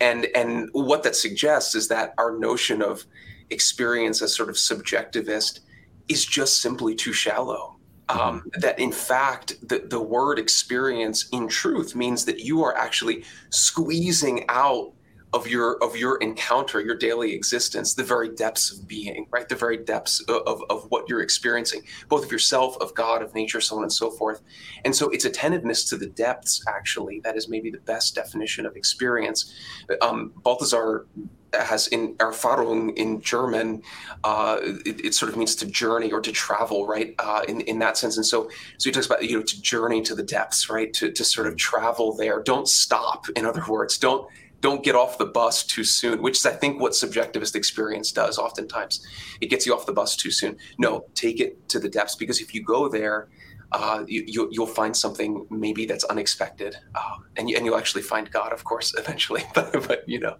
[0.00, 3.04] and and what that suggests is that our notion of
[3.50, 5.60] experience as sort of subjectivist
[6.08, 7.76] is just simply too shallow.
[8.08, 13.24] Um, that in fact, the, the word experience in truth means that you are actually
[13.50, 14.92] squeezing out
[15.32, 19.48] of your of your encounter your daily existence the very depths of being right?
[19.48, 23.32] The very depths of, of, of, what you're experiencing both of yourself of god of
[23.34, 24.42] nature so on and so forth.
[24.84, 28.74] And so it's attentiveness to the depths actually that is maybe the best definition of
[28.76, 29.54] experience.
[30.02, 31.06] Um, balthasar
[31.52, 33.82] has in Erfahrung in German,
[34.24, 37.14] uh, it, it, sort of means to journey or to travel, right?
[37.18, 40.02] Uh, in in that sense, and so so he talks about you know to journey
[40.02, 40.92] to the depths, right?
[40.94, 42.42] To to sort of travel there.
[42.42, 43.28] Don't stop.
[43.36, 44.28] In other words, don't
[44.60, 48.38] don't get off the bus too soon, which is I think what subjectivist experience does.
[48.38, 49.04] Oftentimes,
[49.40, 50.56] it gets you off the bus too soon.
[50.78, 53.28] No, take it to the depths because if you go there.
[53.72, 58.28] Uh, you, will find something maybe that's unexpected, uh, and, you, and you'll actually find
[58.32, 59.44] God, of course, eventually.
[59.54, 60.34] but, but you know,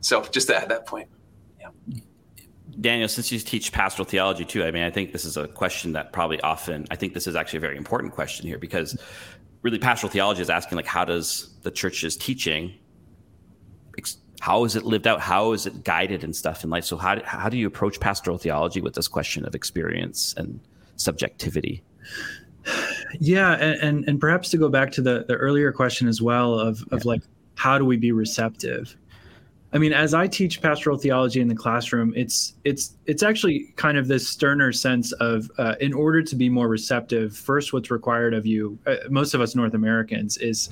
[0.00, 1.08] so just to add that point.
[1.60, 1.68] Yeah.
[2.80, 5.92] Daniel, since you teach pastoral theology too, I mean, I think this is a question
[5.92, 8.98] that probably often, I think this is actually a very important question here because
[9.62, 12.74] really pastoral theology is asking like, how does the church's teaching,
[14.40, 15.20] how is it lived out?
[15.20, 16.84] How is it guided and stuff in life?
[16.84, 20.60] So how, how do you approach pastoral theology with this question of experience and
[20.96, 21.82] subjectivity?
[23.18, 26.58] Yeah, and, and, and perhaps to go back to the, the earlier question as well
[26.58, 27.12] of, of yeah.
[27.12, 27.22] like,
[27.54, 28.96] how do we be receptive?
[29.76, 33.98] I mean, as I teach pastoral theology in the classroom, it's it's it's actually kind
[33.98, 38.32] of this sterner sense of, uh, in order to be more receptive, first, what's required
[38.32, 40.70] of you, uh, most of us North Americans, is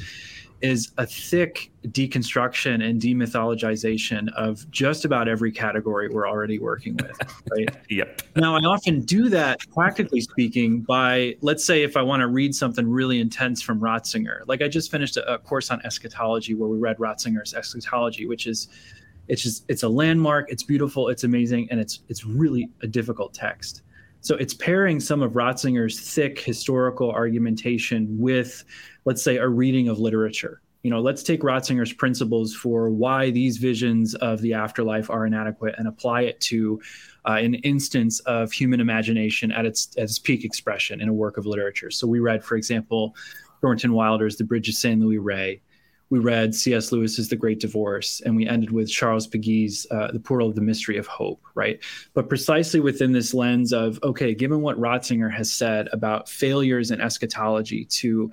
[0.60, 7.18] is a thick deconstruction and demythologization of just about every category we're already working with.
[7.50, 7.68] Right.
[7.90, 8.22] yep.
[8.36, 12.54] Now, I often do that, practically speaking, by let's say if I want to read
[12.54, 14.40] something really intense from Ratzinger.
[14.46, 18.46] Like I just finished a, a course on eschatology where we read Ratzinger's Eschatology, which
[18.46, 18.68] is
[19.28, 20.50] it's just it's a landmark.
[20.50, 21.08] It's beautiful.
[21.08, 23.82] It's amazing, and it's it's really a difficult text.
[24.24, 28.64] So it's pairing some of Ratzinger's thick historical argumentation with
[29.04, 30.60] let's say, a reading of literature.
[30.82, 35.74] You know, let's take Ratzinger's principles for why these visions of the afterlife are inadequate
[35.78, 36.80] and apply it to
[37.26, 41.38] uh, an instance of human imagination at its at its peak expression in a work
[41.38, 41.90] of literature.
[41.90, 43.16] So we read, for example,
[43.62, 45.62] Thornton Wilder's The Bridge of San Luis Rey.
[46.10, 46.92] We read C.S.
[46.92, 50.60] Lewis's The Great Divorce, and we ended with Charles Péguy's uh, The Portal of the
[50.60, 51.80] Mystery of Hope, right?
[52.12, 57.00] But precisely within this lens of, okay, given what Ratzinger has said about failures in
[57.00, 58.30] eschatology to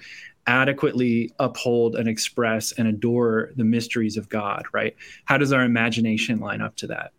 [0.48, 4.96] adequately uphold and express and adore the mysteries of God, right?
[5.26, 7.14] How does our imagination line up to that?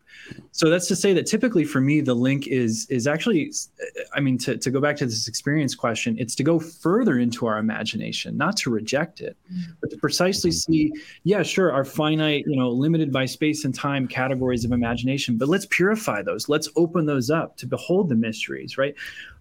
[0.52, 3.52] So that's to say that typically for me, the link is is actually,
[4.14, 7.46] I mean, to, to go back to this experience question, it's to go further into
[7.46, 9.72] our imagination, not to reject it, mm-hmm.
[9.80, 10.72] but to precisely mm-hmm.
[10.72, 10.92] see,
[11.24, 15.48] yeah, sure, our finite, you know, limited by space and time categories of imagination, but
[15.48, 16.48] let's purify those.
[16.48, 18.94] Let's open those up to behold the mysteries, right?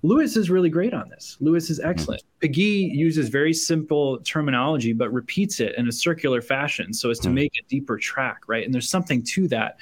[0.04, 1.38] Lewis is really great on this.
[1.40, 2.24] Lewis is excellent.
[2.42, 7.30] Péguy uses very simple terminology, but repeats it in a circular fashion so as to
[7.30, 7.36] hmm.
[7.36, 8.66] make a deeper track, right?
[8.66, 9.78] And there's something to that.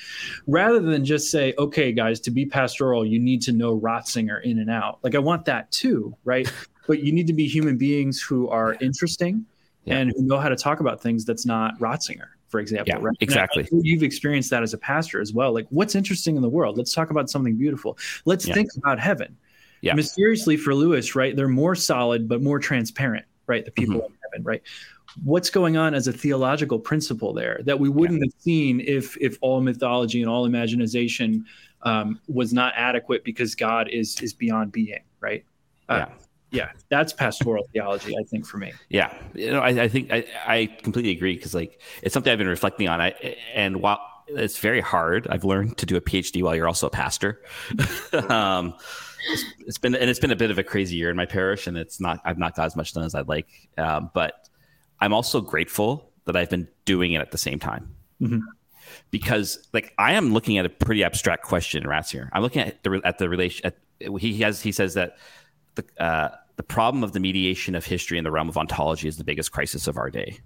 [0.45, 4.59] Rather than just say, okay, guys, to be pastoral, you need to know Ratzinger in
[4.59, 4.99] and out.
[5.03, 6.51] Like, I want that too, right?
[6.87, 9.45] but you need to be human beings who are interesting
[9.85, 9.97] yeah.
[9.97, 12.87] and who know how to talk about things that's not Ratzinger for example.
[12.87, 13.15] Yeah, right?
[13.19, 13.67] exactly.
[13.71, 15.53] You've experienced that as a pastor as well.
[15.53, 16.79] Like, what's interesting in the world?
[16.79, 17.95] Let's talk about something beautiful.
[18.25, 18.55] Let's yeah.
[18.55, 19.37] think about heaven
[19.81, 19.93] yeah.
[19.93, 21.35] mysteriously for Lewis, right?
[21.35, 23.65] They're more solid but more transparent, right?
[23.65, 24.05] The people mm-hmm.
[24.05, 24.61] in heaven, right?
[25.23, 28.25] What's going on as a theological principle there that we wouldn't yeah.
[28.25, 31.45] have seen if if all mythology and all imagination
[31.81, 35.43] um, was not adequate because God is is beyond being, right?
[35.87, 36.09] Uh, yeah.
[36.51, 38.73] Yeah, that's pastoral theology, I think, for me.
[38.89, 42.39] Yeah, you know, I, I think I, I completely agree because like it's something I've
[42.39, 42.99] been reflecting on.
[42.99, 46.87] I and while it's very hard, I've learned to do a PhD while you're also
[46.87, 47.41] a pastor.
[48.29, 48.73] um,
[49.27, 51.67] it's, it's been and it's been a bit of a crazy year in my parish,
[51.67, 53.47] and it's not I've not got as much done as I'd like.
[53.77, 54.49] Um, but
[54.99, 57.95] I'm also grateful that I've been doing it at the same time.
[58.21, 58.39] Mm-hmm.
[59.11, 62.29] Because like I am looking at a pretty abstract question, Ratzinger.
[62.33, 63.65] I'm looking at the at the relation.
[63.65, 63.77] At,
[64.19, 65.17] he has he says that
[65.75, 69.17] the uh, the problem of the mediation of history in the realm of ontology is
[69.17, 70.39] the biggest crisis of our day.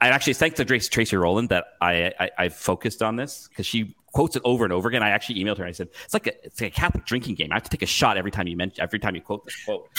[0.00, 3.94] I actually thank the Tracey Rowland that I, I, I focused on this because she
[4.12, 5.02] quotes it over and over again.
[5.02, 7.34] I actually emailed her and I said, it's like a, it's like a Catholic drinking
[7.34, 7.50] game.
[7.50, 9.64] I have to take a shot every time you mention, every time you quote this
[9.64, 9.88] quote.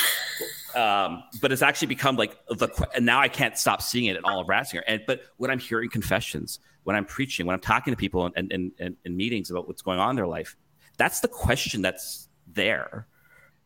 [0.76, 4.26] Um, but it's actually become like the, and now I can't stop seeing it in
[4.26, 4.82] all of Ratzinger.
[4.86, 8.52] And, but when I'm hearing confessions, when I'm preaching, when I'm talking to people in,
[8.52, 10.58] in, in, in meetings about what's going on in their life,
[10.98, 13.08] that's the question that's there.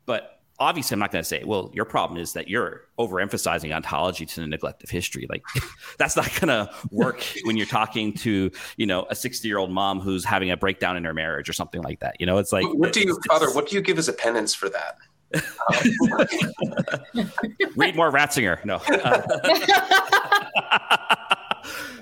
[0.06, 4.26] But obviously I'm not going to say, well, your problem is that you're overemphasizing ontology
[4.26, 5.26] to the neglect of history.
[5.30, 5.44] Like
[5.98, 9.72] that's not going to work when you're talking to, you know, a 60 year old
[9.72, 12.18] mom who's having a breakdown in her marriage or something like that.
[12.20, 14.54] You know, it's like, what do you, Father, what do you give as a penance
[14.54, 14.98] for that?
[17.76, 18.66] Read more Ratzinger.
[18.66, 18.82] No.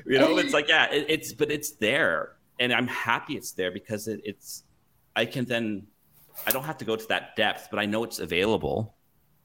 [0.05, 2.34] you know, it's like, yeah, it, it's, but it's there.
[2.60, 4.64] And I'm happy it's there because it, it's,
[5.16, 5.86] I can then
[6.46, 8.96] I don't have to go to that depth, but I know it's available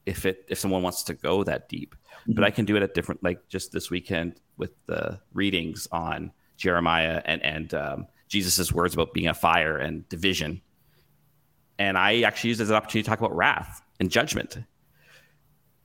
[0.05, 1.95] if it if someone wants to go that deep.
[1.95, 2.33] Mm-hmm.
[2.33, 6.31] But I can do it at different like just this weekend with the readings on
[6.57, 10.61] Jeremiah and and um, Jesus's words about being a fire and division.
[11.79, 14.59] And I actually used it as an opportunity to talk about wrath and judgment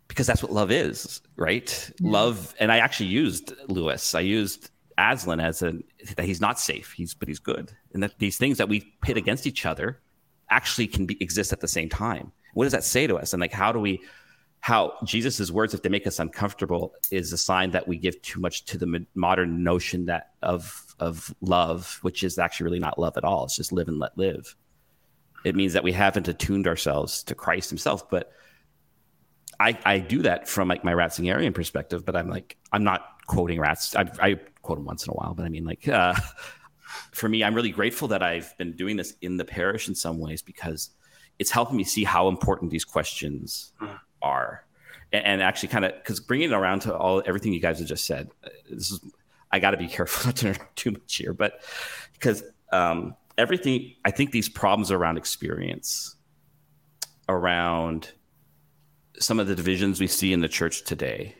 [0.08, 1.90] because that's what love is, right?
[2.00, 4.14] Love, and I actually used Lewis.
[4.14, 5.74] I used Aslan as a
[6.16, 9.16] that he's not safe, he's but he's good, and that these things that we pit
[9.16, 10.00] against each other
[10.50, 12.32] actually can be, exist at the same time.
[12.54, 13.32] What does that say to us?
[13.32, 14.00] And like, how do we,
[14.60, 18.40] how Jesus's words, if they make us uncomfortable, is a sign that we give too
[18.40, 23.16] much to the modern notion that of of love, which is actually really not love
[23.16, 23.44] at all.
[23.44, 24.56] It's just live and let live.
[25.44, 28.10] It means that we haven't attuned ourselves to Christ Himself.
[28.10, 28.32] But
[29.60, 32.04] I, I do that from like my Ratzingerian perspective.
[32.04, 33.94] But I'm like, I'm not quoting Rats.
[33.94, 36.14] I, I quote him once in a while, but I mean, like, uh,
[37.12, 40.18] for me, I'm really grateful that I've been doing this in the parish in some
[40.18, 40.90] ways because
[41.38, 43.86] it's helping me see how important these questions hmm.
[44.22, 44.64] are,
[45.12, 47.88] and, and actually kind of because bringing it around to all everything you guys have
[47.88, 48.30] just said.
[48.44, 49.00] Uh, this is
[49.50, 51.60] I got to be careful not to interrupt too much here, but
[52.12, 56.16] because um, everything I think these problems around experience,
[57.28, 58.12] around
[59.18, 61.36] some of the divisions we see in the church today,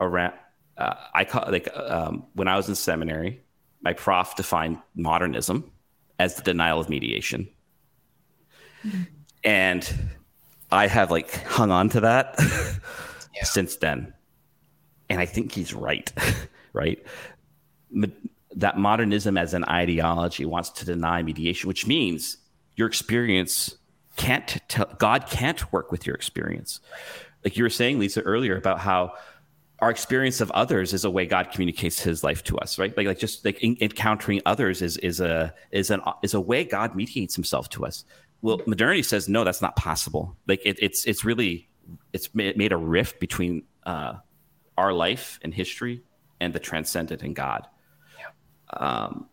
[0.00, 0.34] around
[0.76, 3.44] uh, I call like um, when I was in seminary
[3.84, 5.70] my prof defined modernism
[6.18, 7.48] as the denial of mediation.
[8.84, 9.02] Mm-hmm.
[9.44, 9.94] And
[10.72, 12.34] I have like hung on to that
[13.34, 13.44] yeah.
[13.44, 14.14] since then.
[15.10, 16.10] And I think he's right,
[16.72, 17.04] right?
[18.56, 22.38] That modernism as an ideology wants to deny mediation, which means
[22.76, 23.76] your experience
[24.16, 26.80] can't tell, God can't work with your experience.
[27.44, 29.12] Like you were saying, Lisa, earlier about how
[29.84, 32.96] our experience of others is a way God communicates His life to us, right?
[32.96, 36.64] Like, like just like in, encountering others is is a is an is a way
[36.64, 38.06] God mediates Himself to us.
[38.40, 40.38] Well, modernity says no, that's not possible.
[40.48, 41.68] Like it, it's it's really
[42.14, 44.14] it's made a rift between uh,
[44.78, 46.02] our life and history
[46.40, 47.68] and the transcendent in God.
[48.18, 48.78] Yeah.
[48.78, 49.28] Um,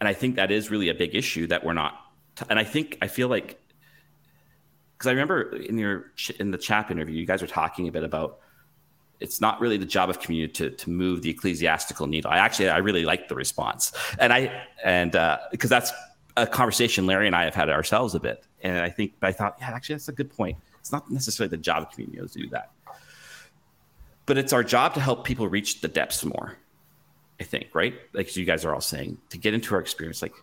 [0.00, 1.92] and I think that is really a big issue that we're not.
[2.36, 3.60] T- and I think I feel like
[4.96, 6.06] because I remember in your
[6.40, 8.38] in the Chapp interview, you guys were talking a bit about
[9.20, 12.30] it's not really the job of communio to, to move the ecclesiastical needle.
[12.30, 15.92] I actually I really like the response, and I and uh because uh, that's
[16.36, 19.56] a conversation Larry and I have had ourselves a bit, and I think I thought
[19.60, 20.56] yeah actually that's a good point.
[20.80, 22.70] It's not necessarily the job of communio to do that,
[24.26, 26.56] but it's our job to help people reach the depths more.
[27.40, 30.34] I think right, like you guys are all saying, to get into our experience, like.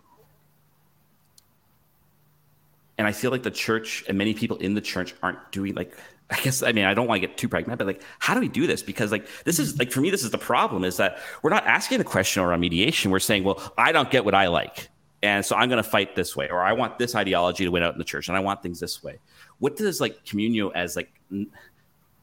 [2.98, 5.94] And I feel like the church and many people in the church aren't doing like
[6.30, 8.40] I guess I mean I don't want to get too pragmatic, but like how do
[8.40, 8.82] we do this?
[8.82, 11.66] Because like this is like for me, this is the problem is that we're not
[11.66, 13.10] asking the question around mediation.
[13.10, 14.88] We're saying, well, I don't get what I like.
[15.22, 17.82] And so I'm going to fight this way, or I want this ideology to win
[17.82, 19.18] out in the church, and I want things this way.
[19.58, 21.10] What does like communio as like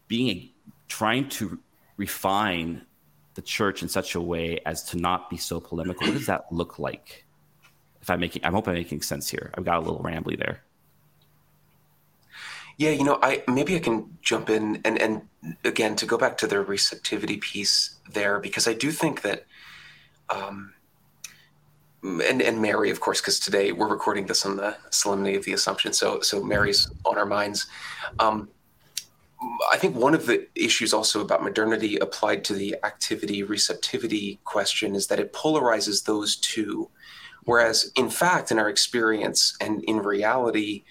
[0.07, 0.51] being a,
[0.87, 1.59] trying to
[1.97, 2.85] refine
[3.33, 6.07] the church in such a way as to not be so polemical?
[6.07, 7.25] What does that look like?
[8.01, 9.51] If I'm making, I hope I'm making sense here.
[9.55, 10.61] I've got a little rambly there.
[12.84, 15.21] Yeah, you know, I maybe I can jump in and and
[15.63, 19.45] again to go back to the receptivity piece there because I do think that,
[20.29, 20.73] um,
[22.03, 25.53] and and Mary, of course, because today we're recording this on the Solemnity of the
[25.53, 27.67] Assumption, so so Mary's on our minds.
[28.19, 28.49] Um,
[29.71, 34.93] I think one of the issues also about modernity applied to the activity receptivity question
[34.93, 36.89] is that it polarizes those two,
[37.45, 40.84] whereas in fact, in our experience and in reality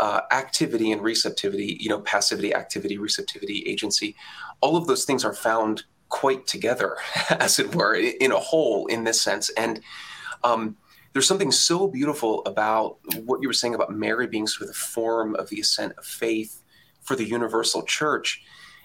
[0.00, 4.16] uh, activity and receptivity, you know, passivity, activity, receptivity, agency,
[4.62, 6.96] all of those things are found quite together,
[7.30, 9.50] as it were, in a whole in this sense.
[9.50, 9.80] And
[10.42, 10.76] um,
[11.12, 14.80] there's something so beautiful about what you were saying about Mary being sort of the
[14.80, 16.62] form of the assent of faith
[17.02, 18.42] for the universal church.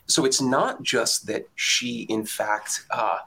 [0.08, 3.20] So it's not just that she, in fact, uh,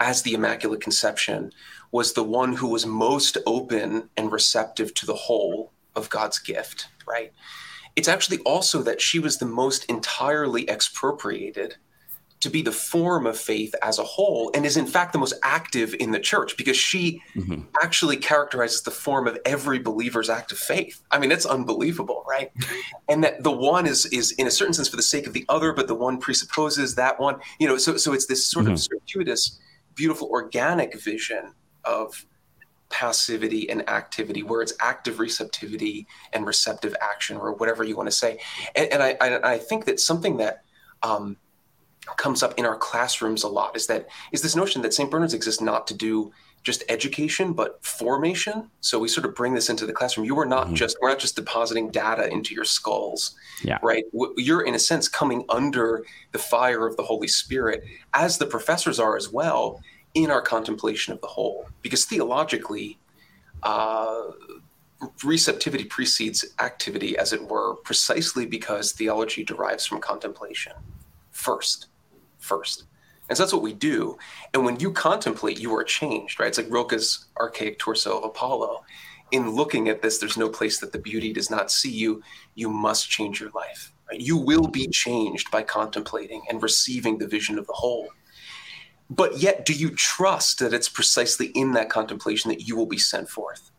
[0.00, 1.50] as the Immaculate Conception,
[1.92, 6.88] was the one who was most open and receptive to the whole of God's gift,
[7.06, 7.32] right?
[7.96, 11.76] It's actually also that she was the most entirely expropriated
[12.40, 15.34] to be the form of faith as a whole and is in fact the most
[15.42, 17.62] active in the church because she mm-hmm.
[17.82, 22.52] actually characterizes the form of every believer's act of faith i mean it's unbelievable right
[23.08, 25.44] and that the one is is in a certain sense for the sake of the
[25.48, 28.74] other but the one presupposes that one you know so so it's this sort mm-hmm.
[28.74, 29.58] of circuitous
[29.94, 31.52] beautiful organic vision
[31.84, 32.24] of
[32.90, 38.14] passivity and activity, where it's active receptivity and receptive action, or whatever you want to
[38.14, 38.40] say.
[38.74, 40.64] And, and I, I, I, think that something that
[41.02, 41.36] um,
[42.16, 45.10] comes up in our classrooms a lot is that is this notion that St.
[45.10, 46.32] Bernard's exists not to do
[46.64, 50.46] just education but formation so we sort of bring this into the classroom you are
[50.46, 50.74] not mm-hmm.
[50.74, 53.78] just we're not just depositing data into your skulls yeah.
[53.82, 54.04] right
[54.36, 57.84] you're in a sense coming under the fire of the holy spirit
[58.14, 59.80] as the professors are as well
[60.24, 61.68] in our contemplation of the whole.
[61.82, 62.98] Because theologically,
[63.62, 64.22] uh,
[65.24, 70.72] receptivity precedes activity, as it were, precisely because theology derives from contemplation
[71.30, 71.86] first.
[72.38, 72.84] First.
[73.28, 74.16] And so that's what we do.
[74.54, 76.48] And when you contemplate, you are changed, right?
[76.48, 78.84] It's like Rilke's archaic torso of Apollo.
[79.30, 82.22] In looking at this, there's no place that the beauty does not see you.
[82.54, 83.92] You must change your life.
[84.10, 84.20] Right?
[84.20, 88.08] You will be changed by contemplating and receiving the vision of the whole.
[89.10, 92.98] But yet, do you trust that it's precisely in that contemplation that you will be
[92.98, 93.70] sent forth?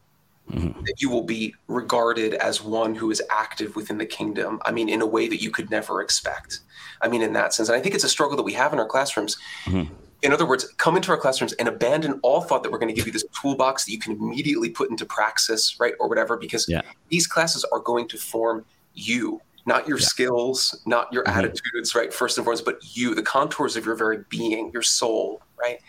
[0.52, 0.84] Mm-hmm.
[0.84, 4.60] That you will be regarded as one who is active within the kingdom.
[4.66, 6.62] I mean, in a way that you could never expect.
[7.02, 7.70] I mean, in that sense.
[7.70, 9.38] And I think it's a struggle that we have in our classrooms.
[9.66, 9.94] Mm-hmm.
[10.22, 12.96] In other words, come into our classrooms and abandon all thought that we're going to
[12.96, 15.94] give you this toolbox that you can immediately put into praxis, right?
[16.00, 16.82] Or whatever, because yeah.
[17.10, 18.66] these classes are going to form
[18.96, 19.40] you
[19.70, 20.06] not your yeah.
[20.06, 21.40] skills, not your mm-hmm.
[21.40, 22.14] attitudes, right?
[22.14, 25.80] First and foremost, but you, the contours of your very being, your soul, right?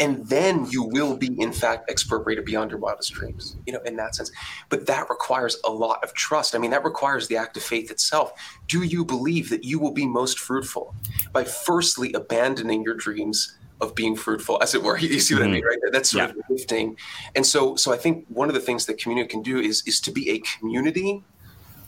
[0.00, 3.96] And then you will be, in fact, expropriated beyond your wildest dreams, you know, in
[3.96, 4.30] that sense.
[4.68, 6.54] But that requires a lot of trust.
[6.54, 8.32] I mean, that requires the act of faith itself.
[8.68, 10.94] Do you believe that you will be most fruitful
[11.32, 13.54] by firstly abandoning your dreams?
[13.80, 14.98] of being fruitful, as it were.
[15.00, 15.50] You see what mm-hmm.
[15.50, 15.78] I mean, right?
[15.92, 16.30] That's sort yeah.
[16.30, 16.96] of lifting.
[17.36, 20.00] And so, so I think one of the things that communio can do is is
[20.00, 21.22] to be a community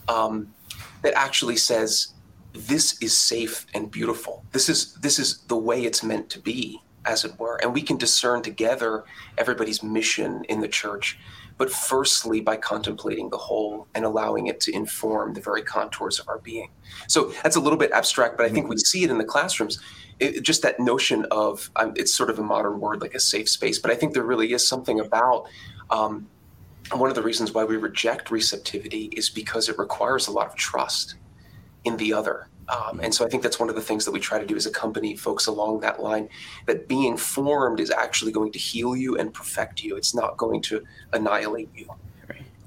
[0.07, 0.53] um,
[1.01, 2.13] that actually says
[2.53, 4.45] this is safe and beautiful.
[4.51, 7.57] This is this is the way it's meant to be, as it were.
[7.61, 9.05] And we can discern together
[9.37, 11.17] everybody's mission in the church,
[11.57, 16.27] but firstly by contemplating the whole and allowing it to inform the very contours of
[16.27, 16.69] our being.
[17.07, 19.79] So that's a little bit abstract, but I think we see it in the classrooms.
[20.19, 23.49] It, just that notion of um, it's sort of a modern word like a safe
[23.49, 25.47] space, but I think there really is something about
[25.89, 26.27] um,
[26.99, 30.55] one of the reasons why we reject receptivity is because it requires a lot of
[30.55, 31.15] trust
[31.83, 32.47] in the other.
[32.69, 34.55] Um, and so I think that's one of the things that we try to do
[34.55, 36.29] as a company, folks along that line,
[36.67, 39.97] that being formed is actually going to heal you and perfect you.
[39.97, 41.87] It's not going to annihilate you.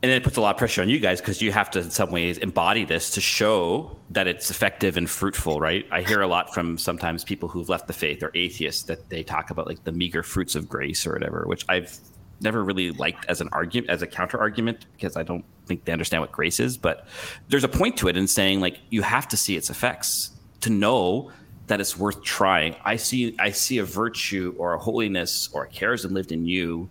[0.02, 1.90] And it puts a lot of pressure on you guys because you have to in
[1.90, 6.26] some ways embody this to show that it's effective and fruitful right i hear a
[6.26, 9.82] lot from sometimes people who've left the faith or atheists that they talk about like
[9.84, 11.98] the meager fruits of grace or whatever which i've
[12.40, 15.92] never really liked as an argument as a counter argument because i don't think they
[15.92, 17.06] understand what grace is but
[17.48, 20.30] there's a point to it in saying like you have to see its effects
[20.60, 21.30] to know
[21.66, 22.76] that it's worth trying.
[22.84, 26.90] I see i see a virtue or a holiness or a charism lived in you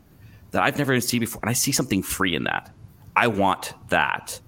[0.52, 2.72] that i've never seen before and i see something free in that.
[3.16, 4.40] I want that,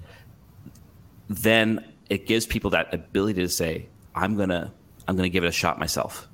[1.30, 4.74] then it gives people that ability to say, I'm gonna
[5.08, 6.28] I'm gonna give it a shot myself.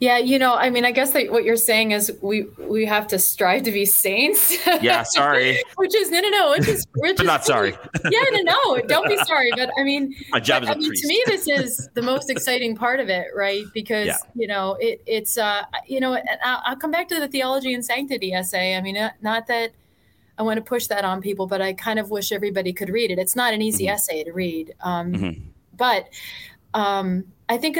[0.00, 3.06] Yeah, you know, I mean, I guess that what you're saying is we we have
[3.08, 4.56] to strive to be saints.
[4.80, 5.62] Yeah, sorry.
[5.76, 6.50] which is no, no, no.
[6.52, 7.74] Which is, which but is not sorry.
[8.10, 8.80] yeah, no, no.
[8.86, 9.50] Don't be sorry.
[9.54, 10.76] But I mean, my job but, is.
[10.76, 11.02] I mean, priest.
[11.02, 13.64] to me, this is the most exciting part of it, right?
[13.74, 14.16] Because Yeah.
[14.34, 17.74] you know, it it's uh, you know, and I'll, I'll come back to the theology
[17.74, 18.76] and sanctity essay.
[18.76, 19.72] I mean, not that
[20.38, 23.10] I want to push that on people, but I kind of wish everybody could read
[23.10, 23.18] it.
[23.18, 23.92] It's not an easy Mhm.
[23.92, 25.40] essay to read, um, Mhm.
[25.76, 26.08] but
[26.72, 27.76] um, I think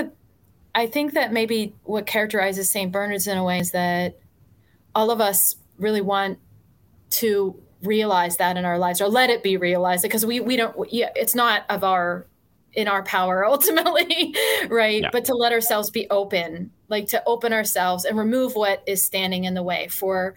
[0.74, 2.92] I think that maybe what characterizes St.
[2.92, 4.18] Bernard's in a way is that
[4.94, 6.38] all of us really want
[7.10, 10.92] to realize that in our lives or let it be realized because we we don't
[10.92, 12.26] yeah it's not of our
[12.74, 14.34] in our power ultimately
[14.68, 15.08] right Yeah.
[15.12, 19.44] but to let ourselves be open like to open ourselves and remove what is standing
[19.44, 20.34] in the way for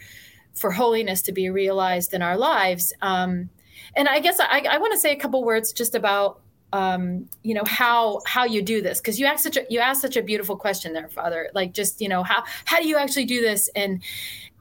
[0.54, 3.50] for holiness to be realized in our lives um
[3.96, 6.43] and i guess i, I want to say a couple words just about
[6.74, 9.00] um, you know how how you do this?
[9.00, 11.50] Because you asked such a you asked such a beautiful question there father.
[11.54, 13.70] Like just you know how how do you actually do this?
[13.76, 14.04] And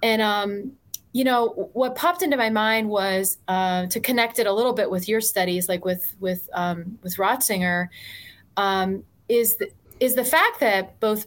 [0.03, 0.73] and um
[1.13, 4.91] you know what popped into my mind was uh, to connect it a little bit
[4.91, 7.89] with your studies like with with um, with Ratzinger
[8.57, 11.27] um, is the, is the fact that both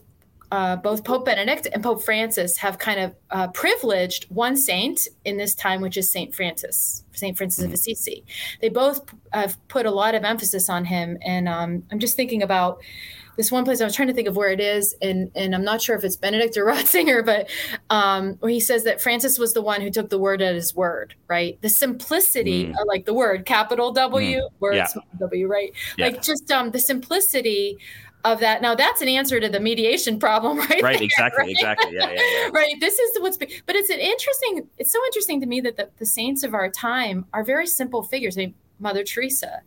[0.52, 5.36] uh, both Pope Benedict and Pope Francis have kind of uh, privileged one saint in
[5.36, 8.24] this time, which is Saint Francis, Saint Francis of Assisi.
[8.60, 9.00] They both
[9.32, 12.80] have put a lot of emphasis on him, and um, I'm just thinking about
[13.36, 13.82] this one place.
[13.82, 16.04] I was trying to think of where it is, and and I'm not sure if
[16.04, 17.50] it's Benedict or Ratzinger, but
[17.90, 20.74] um, where he says that Francis was the one who took the word at his
[20.74, 21.60] word, right?
[21.60, 22.74] The simplicity, Mm.
[22.86, 24.86] like the word, capital W, word Yeah.
[25.18, 25.72] W, right?
[25.98, 26.06] Yeah.
[26.06, 27.76] Like just um, the simplicity
[28.24, 28.62] of that.
[28.62, 30.82] Now that's an answer to the mediation problem, right?
[30.82, 31.50] Right, there, exactly, right?
[31.50, 31.94] exactly.
[31.94, 32.48] Yeah, yeah, yeah.
[32.52, 32.74] right.
[32.80, 34.68] This is what's, be- but it's an interesting.
[34.78, 38.02] It's so interesting to me that the, the saints of our time are very simple
[38.02, 38.36] figures.
[38.36, 39.60] I mean, Mother Teresa,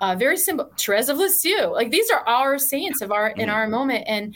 [0.00, 0.70] uh, very simple.
[0.78, 3.52] Therese of Lisieux, like these are our saints of our in Mhm.
[3.54, 4.34] our moment, and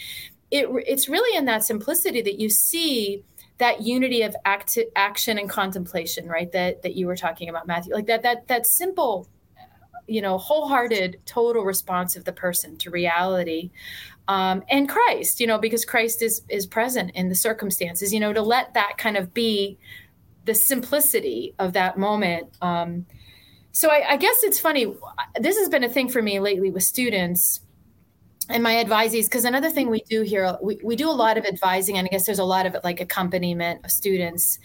[0.50, 3.24] it it's really in that simplicity that you see
[3.58, 6.50] that unity of act, action and contemplation, right?
[6.52, 7.94] That that you were talking about, Matthew.
[7.94, 9.28] Like that that that simple,
[10.06, 13.70] you know, wholehearted, total response of the person to reality,
[14.28, 15.40] um, and Christ.
[15.40, 18.12] You know, because Christ is is present in the circumstances.
[18.12, 19.78] You know, to let that kind of be
[20.44, 22.48] the simplicity of that moment.
[22.60, 23.06] Um,
[23.72, 24.92] so I, I guess it's funny.
[25.40, 27.60] This has been a thing for me lately with students
[28.50, 31.44] and my advisees because another thing we do here we, we do a lot of
[31.46, 34.58] advising and i guess there's a lot of like accompaniment of students.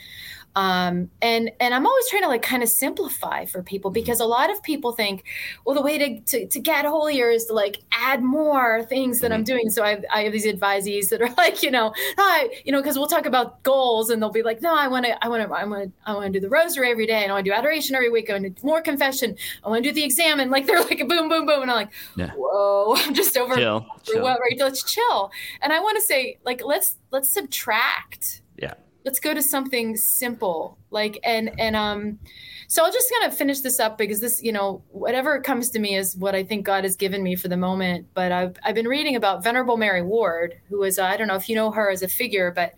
[0.55, 4.25] Um, and and i'm always trying to like kind of simplify for people because a
[4.25, 5.23] lot of people think
[5.63, 9.31] well the way to, to, to get holier is to like add more things that
[9.31, 9.69] i'm doing.
[9.69, 12.97] So I, I have these advisees that are like you know hi you know because
[12.97, 15.55] we'll talk about goals and they'll be like no i want to i want to
[15.55, 17.51] i want to i want to do the rosary every day and i want to
[17.51, 20.03] do adoration every week i want to do more confession i want to do the
[20.03, 22.31] exam and like they're like boom boom boom and i'm like Yeah.
[22.35, 23.87] whoa i'm just over Chill.
[24.03, 24.23] chill.
[24.57, 25.31] Let's chill.
[25.61, 28.41] And I want to say, like, let's let's subtract.
[29.05, 30.77] Let's go to something simple.
[30.91, 32.19] Like, and and um,
[32.67, 35.79] so I'll just kind of finish this up because this, you know, whatever comes to
[35.79, 38.07] me is what I think God has given me for the moment.
[38.13, 41.35] But I've I've been reading about Venerable Mary Ward, who was uh, I don't know
[41.35, 42.75] if you know her as a figure, but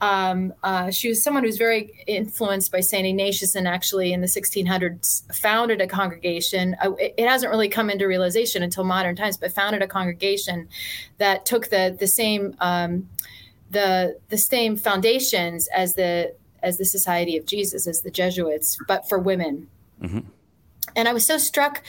[0.00, 4.26] um, uh, she was someone who's very influenced by Saint Ignatius, and actually in the
[4.26, 6.76] 1600s founded a congregation.
[6.82, 10.68] Uh, it hasn't really come into realization until modern times, but founded a congregation
[11.18, 13.08] that took the the same um,
[13.70, 19.08] the the same foundations as the as the Society of Jesus, as the Jesuits, but
[19.08, 19.68] for women.
[20.02, 20.24] Mhm.
[20.94, 21.82] And I was so struck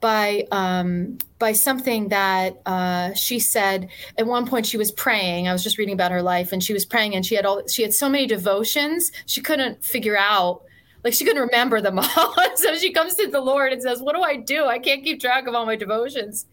[0.00, 4.66] by um, by something that uh, she said at one point.
[4.66, 5.46] She was praying.
[5.46, 7.66] I was just reading about her life, and she was praying, and she had all
[7.68, 10.62] she had so many devotions she couldn't figure out.
[11.02, 12.34] Like she couldn't remember them all.
[12.56, 14.64] so she comes to the Lord and says, "What do I do?
[14.66, 16.46] I can't keep track of all my devotions."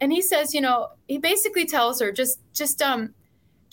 [0.00, 3.14] And he says, you know, he basically tells her just just um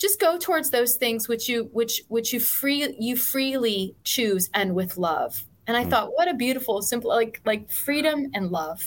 [0.00, 4.74] just go towards those things which you which which you free you freely choose and
[4.74, 5.44] with love.
[5.66, 5.90] And I Mm.
[5.90, 8.82] thought, what a beautiful, simple, like like freedom and love,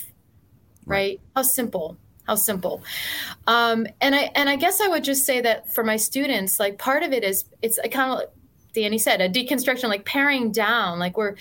[0.86, 1.20] right?
[1.36, 1.96] How simple,
[2.26, 2.82] how simple.
[3.46, 6.78] Um, and I and I guess I would just say that for my students, like
[6.78, 8.28] part of it is it's I kind of
[8.74, 11.36] Danny said, a deconstruction, like paring down, like we're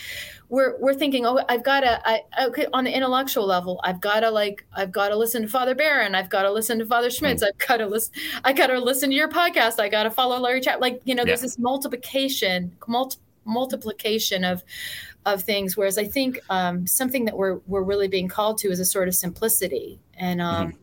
[0.49, 4.21] we're we're thinking, oh, I've got to, I okay, on the intellectual level, I've got
[4.21, 7.09] to like, I've got to listen to Father Barron, I've got to listen to Father
[7.09, 7.47] Schmitz, mm.
[7.47, 8.13] I've got to listen,
[8.43, 11.15] I got to listen to your podcast, I got to follow Larry Chapp, like you
[11.15, 11.27] know, yeah.
[11.27, 14.63] there's this multiplication, multi- multiplication of
[15.26, 15.78] of things.
[15.78, 19.07] Whereas I think um, something that we're we're really being called to is a sort
[19.07, 20.78] of simplicity, and um, mm-hmm.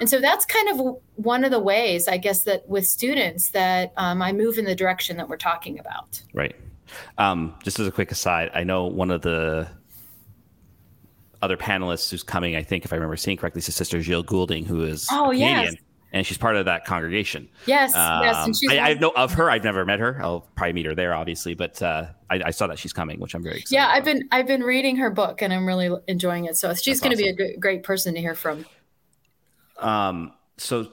[0.00, 3.92] and so that's kind of one of the ways I guess that with students that
[3.96, 6.22] um, I move in the direction that we're talking about.
[6.32, 6.54] Right.
[7.18, 9.68] Um, just as a quick aside, I know one of the
[11.42, 14.64] other panelists who's coming, I think, if I remember seeing correctly, is Sister Gill Goulding,
[14.64, 15.64] who is oh, Canadian.
[15.64, 15.74] Yes
[16.14, 17.48] and she's part of that congregation.
[17.66, 18.46] Yes, um, yes.
[18.46, 19.50] And she's I, I know of her.
[19.50, 20.18] I've never met her.
[20.22, 21.54] I'll probably meet her there, obviously.
[21.54, 23.74] But uh, I, I, saw that she's coming, which I'm very excited.
[23.74, 26.56] Yeah, I've been I've been reading her book, and I'm really enjoying it.
[26.56, 27.36] So she's going to awesome.
[27.36, 28.64] be a great person to hear from.
[29.80, 30.32] Um.
[30.56, 30.92] So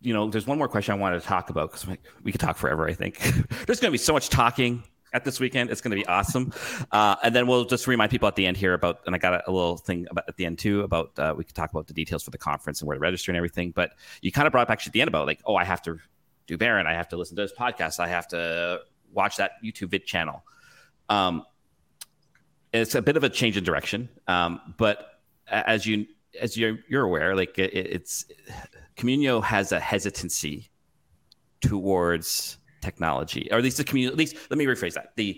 [0.00, 1.86] you know, there's one more question I wanted to talk about because
[2.22, 2.88] we could talk forever.
[2.88, 3.18] I think
[3.66, 4.82] there's going to be so much talking
[5.16, 5.70] at this weekend.
[5.70, 6.52] It's going to be awesome.
[6.92, 9.34] Uh, and then we'll just remind people at the end here about, and I got
[9.34, 11.86] a, a little thing about at the end too about uh, we could talk about
[11.86, 13.70] the details for the conference and where to register and everything.
[13.72, 15.82] But you kind of brought up actually at the end about like, oh, I have
[15.82, 15.98] to
[16.46, 18.80] do Barron, I have to listen to this podcast, I have to
[19.12, 20.44] watch that YouTube vid channel.
[21.08, 21.44] Um,
[22.72, 26.06] it's a bit of a change in direction, um, but as you
[26.38, 28.26] as you're you're aware, like it, it's
[28.96, 30.68] Communio has a hesitancy
[31.60, 32.58] towards
[32.88, 34.12] technology, or at least the community.
[34.16, 35.08] At least let me rephrase that.
[35.16, 35.28] The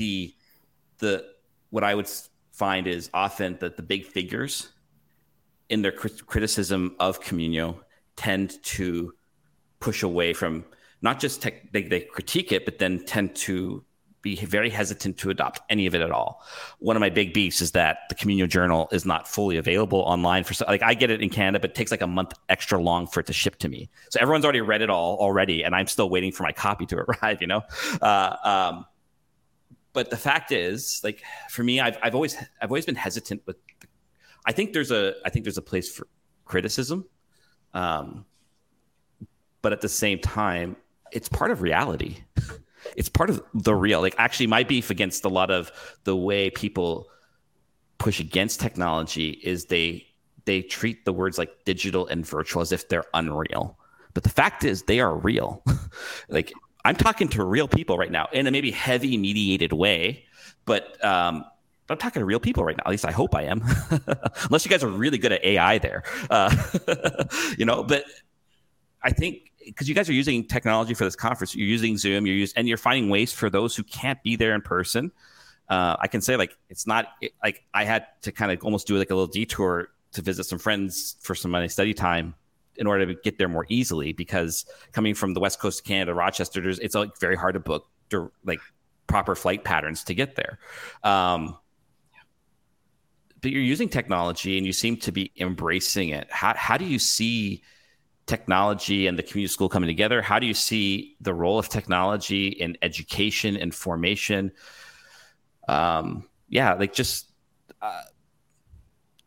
[0.00, 0.34] the
[1.02, 1.12] the
[1.74, 2.10] what I would
[2.62, 4.54] find is often that the big figures
[5.68, 5.92] in their
[6.32, 7.68] criticism of Communio
[8.16, 9.12] tend to
[9.86, 10.64] push away from
[11.02, 13.84] not just tech, they, they critique it, but then tend to
[14.22, 16.42] be very hesitant to adopt any of it at all.
[16.78, 20.44] One of my big beefs is that the Communio Journal is not fully available online
[20.44, 23.06] for like I get it in Canada, but it takes like a month extra long
[23.06, 23.88] for it to ship to me.
[24.10, 26.96] So everyone's already read it all already, and I'm still waiting for my copy to
[27.22, 27.40] arrive.
[27.40, 27.62] You know,
[28.02, 28.86] uh, um,
[29.92, 33.56] but the fact is, like for me, I've I've always I've always been hesitant with.
[34.44, 36.08] I think there's a I think there's a place for
[36.44, 37.06] criticism,
[37.74, 38.24] um,
[39.62, 40.76] but at the same time,
[41.12, 42.18] it's part of reality
[42.96, 44.00] it's part of the real.
[44.00, 45.70] Like actually, my beef against a lot of
[46.04, 47.08] the way people
[47.98, 50.06] push against technology is they
[50.44, 53.78] they treat the words like digital and virtual as if they're unreal.
[54.14, 55.62] But the fact is, they are real.
[56.28, 56.52] like
[56.84, 60.24] I'm talking to real people right now in a maybe heavy mediated way,
[60.64, 61.44] but um,
[61.90, 62.84] I'm talking to real people right now.
[62.86, 63.60] At least I hope I am.
[64.44, 66.54] Unless you guys are really good at AI there, uh,
[67.58, 67.82] you know.
[67.82, 68.04] But
[69.02, 72.36] I think because you guys are using technology for this conference, you're using Zoom, you're
[72.36, 75.12] using, and you're finding ways for those who can't be there in person.
[75.68, 78.86] Uh, I can say like it's not it, like I had to kind of almost
[78.86, 82.34] do like a little detour to visit some friends for some my study time
[82.76, 86.14] in order to get there more easily because coming from the west coast of Canada,
[86.14, 87.88] Rochester, it's like very hard to book
[88.44, 88.60] like
[89.06, 90.58] proper flight patterns to get there.
[91.02, 91.56] Um,
[93.40, 96.28] but you're using technology and you seem to be embracing it.
[96.30, 97.62] How how do you see
[98.26, 100.20] technology and the communio school coming together?
[100.20, 104.52] How do you see the role of technology in education and formation?
[105.68, 107.30] Um, yeah, like just
[107.80, 108.02] uh,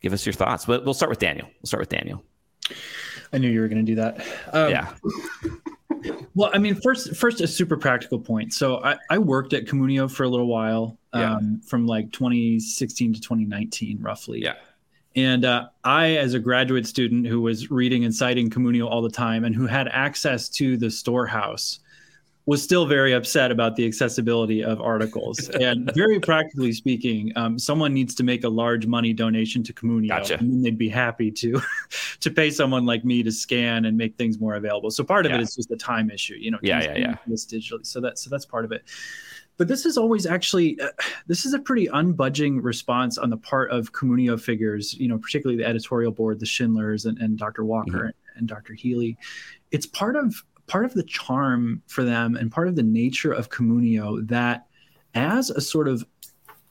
[0.01, 0.65] give us your thoughts.
[0.65, 1.47] But we'll start with Daniel.
[1.47, 2.23] We'll start with Daniel.
[3.31, 4.25] I knew you were going to do that.
[4.53, 4.93] Um, yeah.
[6.35, 8.53] Well, I mean, first, first a super practical point.
[8.53, 11.35] So I, I worked at Communio for a little while, yeah.
[11.35, 14.41] um, from like 2016 to 2019, roughly.
[14.41, 14.53] Yeah.
[15.25, 19.09] And uh, I, as a graduate student who was reading and citing Communio all the
[19.09, 21.79] time and who had access to the storehouse,
[22.45, 25.49] was still very upset about the accessibility of articles.
[25.61, 30.07] and very practically speaking, um, someone needs to make a large money donation to Communio,
[30.07, 30.37] gotcha.
[30.39, 31.61] and then they'd be happy to
[32.21, 34.89] to pay someone like me to scan and make things more available.
[34.89, 35.39] So part of yeah.
[35.39, 36.59] it is just a time issue, you know.
[36.61, 37.15] Yeah, yeah, yeah.
[37.27, 38.83] This digitally, so that so that's part of it
[39.59, 40.87] but this is always actually uh,
[41.27, 45.61] this is a pretty unbudging response on the part of communio figures you know particularly
[45.61, 48.05] the editorial board the schindlers and, and dr walker mm-hmm.
[48.05, 49.15] and, and dr healy
[49.69, 53.49] it's part of part of the charm for them and part of the nature of
[53.49, 54.65] communio that
[55.13, 56.03] as a sort of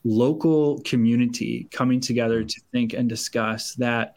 [0.05, 2.47] local community coming together mm-hmm.
[2.47, 4.15] to think and discuss that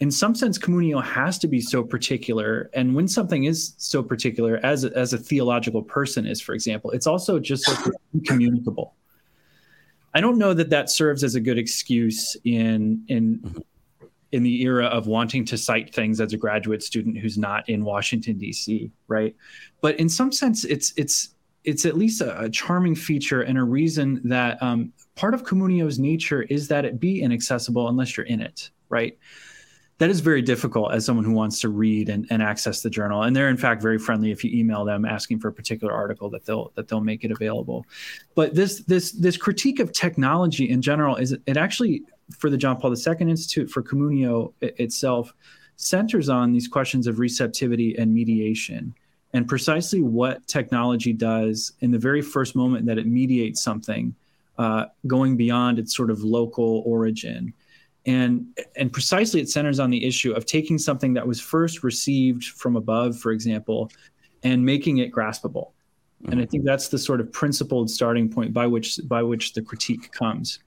[0.00, 2.70] in some sense, communio has to be so particular.
[2.72, 6.92] And when something is so particular, as a, as a theological person is, for example,
[6.92, 8.94] it's also just so incommunicable.
[10.14, 13.62] I don't know that that serves as a good excuse in in
[14.30, 17.84] in the era of wanting to cite things as a graduate student who's not in
[17.84, 18.90] Washington D.C.
[19.06, 19.36] Right,
[19.80, 21.34] but in some sense, it's it's
[21.64, 25.98] it's at least a, a charming feature and a reason that um, part of communio's
[25.98, 28.70] nature is that it be inaccessible unless you're in it.
[28.88, 29.18] Right
[29.98, 33.24] that is very difficult as someone who wants to read and, and access the journal.
[33.24, 36.30] And they're in fact very friendly if you email them asking for a particular article
[36.30, 37.84] that they'll that they'll make it available.
[38.34, 42.02] But this this this critique of technology in general is it actually
[42.38, 45.34] for the John Paul II Institute for Communio itself
[45.76, 48.94] centers on these questions of receptivity and mediation
[49.32, 54.14] and precisely what technology does in the very first moment that it mediates something
[54.58, 57.52] uh, going beyond its sort of local origin
[58.08, 58.46] and
[58.76, 62.74] and precisely it centers on the issue of taking something that was first received from
[62.74, 63.90] above for example
[64.42, 65.72] and making it graspable
[66.22, 66.32] mm-hmm.
[66.32, 69.62] and i think that's the sort of principled starting point by which by which the
[69.62, 70.60] critique comes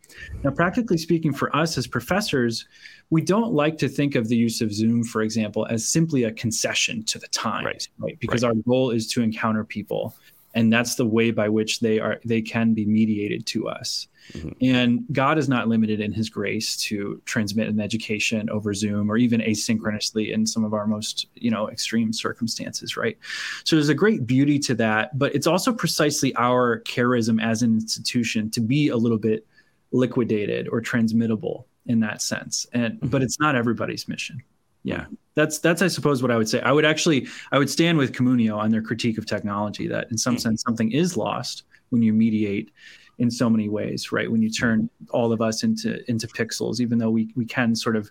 [0.43, 2.67] now practically speaking for us as professors
[3.09, 6.31] we don't like to think of the use of zoom for example as simply a
[6.33, 8.19] concession to the times right, right?
[8.19, 8.49] because right.
[8.49, 10.15] our goal is to encounter people
[10.53, 14.49] and that's the way by which they are they can be mediated to us mm-hmm.
[14.61, 19.17] and god is not limited in his grace to transmit an education over zoom or
[19.17, 23.17] even asynchronously in some of our most you know extreme circumstances right
[23.63, 27.73] so there's a great beauty to that but it's also precisely our charism as an
[27.73, 29.45] institution to be a little bit
[29.91, 33.07] liquidated or transmittable in that sense and mm-hmm.
[33.07, 34.41] but it's not everybody's mission
[34.83, 35.05] yeah
[35.35, 38.11] that's that's i suppose what i would say i would actually i would stand with
[38.11, 40.41] communio on their critique of technology that in some mm-hmm.
[40.41, 42.71] sense something is lost when you mediate
[43.17, 44.31] in so many ways right?
[44.31, 47.95] When you turn all of us into into pixels even though we we can sort
[47.95, 48.09] of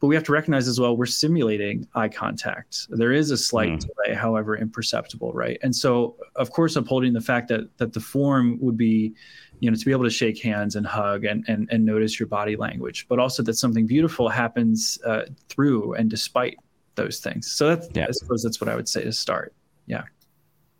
[0.00, 2.86] but we have to recognize as well we're simulating eye contact.
[2.90, 3.80] There is a slight mm.
[3.80, 5.58] delay however imperceptible right?
[5.62, 9.14] And so of course upholding the fact that that the form would be
[9.60, 12.26] you know to be able to shake hands and hug and and, and notice your
[12.26, 16.56] body language but also that something beautiful happens uh, through and despite
[16.94, 17.50] those things.
[17.50, 18.06] So that's yeah.
[18.08, 19.54] i suppose that's what i would say to start.
[19.86, 20.04] Yeah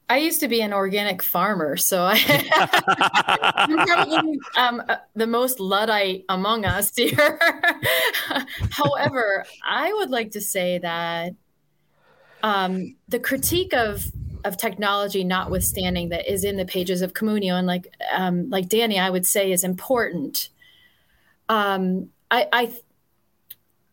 [0.08, 2.16] I used to be an organic farmer, so I,
[3.68, 7.38] am probably um, uh, the most luddite among us here.
[8.70, 11.32] However, I would like to say that
[12.42, 14.04] um, the critique of
[14.44, 18.98] of technology notwithstanding that is in the pages of Communio and like um, like Danny,
[18.98, 20.48] I would say is important.
[21.48, 22.72] Um, I, I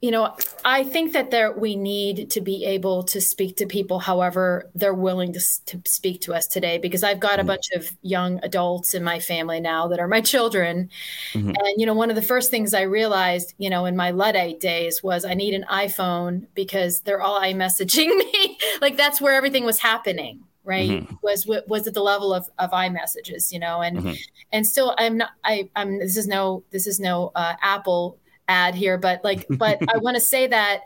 [0.01, 0.33] you know,
[0.63, 4.93] I think that there we need to be able to speak to people however they're
[4.93, 6.77] willing to, to speak to us today.
[6.77, 7.47] Because I've got a mm-hmm.
[7.47, 10.89] bunch of young adults in my family now that are my children,
[11.33, 11.49] mm-hmm.
[11.49, 14.61] and you know, one of the first things I realized, you know, in my luddite
[14.61, 18.57] days was I need an iPhone because they're all iMessaging me.
[18.81, 21.15] like that's where everything was happening right mm-hmm.
[21.23, 24.13] was was at the level of of iMessages, you know, and mm-hmm.
[24.53, 28.17] and still I'm not I I'm this is no this is no uh, Apple
[28.49, 30.81] ad here, but like, but I want to say that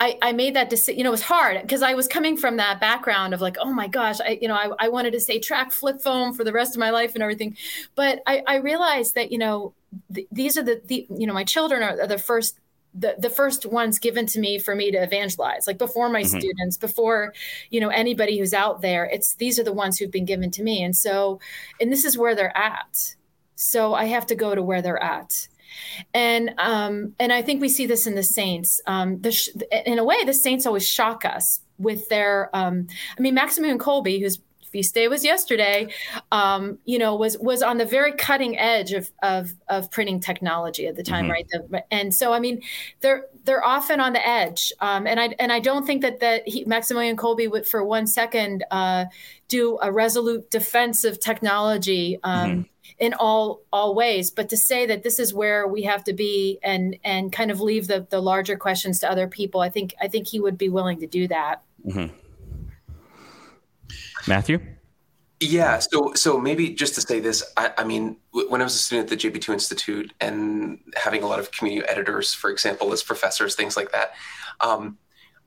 [0.00, 0.96] I, I made that decision.
[0.98, 3.70] You know, it was hard because I was coming from that background of like, oh
[3.70, 6.52] my gosh, I, you know, I, I wanted to say track flip phone for the
[6.52, 7.56] rest of my life and everything.
[7.94, 9.74] But I, I realized that, you know,
[10.12, 12.58] th- these are the, the, you know, my children are, are the first
[12.92, 16.38] the, the first ones given to me for me to evangelize like before my mm-hmm.
[16.40, 17.32] students before
[17.70, 20.64] you know anybody who's out there it's these are the ones who've been given to
[20.64, 21.38] me and so
[21.80, 23.14] and this is where they're at
[23.54, 25.46] so i have to go to where they're at
[26.14, 28.80] and um, and I think we see this in the saints.
[28.86, 29.50] Um, the sh-
[29.86, 32.50] in a way, the saints always shock us with their.
[32.54, 32.86] Um,
[33.18, 34.38] I mean, Maximilian Kolbe, whose
[34.70, 35.92] feast day was yesterday,
[36.32, 40.86] um, you know, was was on the very cutting edge of of, of printing technology
[40.86, 41.32] at the time, mm-hmm.
[41.32, 41.46] right?
[41.50, 42.62] The, and so, I mean,
[43.00, 46.46] they're they're often on the edge, um, and I and I don't think that that
[46.46, 49.06] he, Maximilian Kolbe would for one second uh,
[49.48, 52.18] do a resolute defense of technology.
[52.22, 52.60] Um, mm-hmm
[52.98, 54.30] in all all ways.
[54.30, 57.60] But to say that this is where we have to be and and kind of
[57.60, 60.68] leave the the larger questions to other people i think i think he would be
[60.68, 61.62] willing to do that.
[61.86, 62.14] Mm-hmm.
[64.26, 64.60] matthew?
[65.40, 68.78] Yeah so so maybe just to say this I, I, mean when i was a
[68.78, 73.02] student at the jp2 institute and having a lot of communio editors for example as
[73.02, 74.12] professors things like that
[74.60, 74.98] um,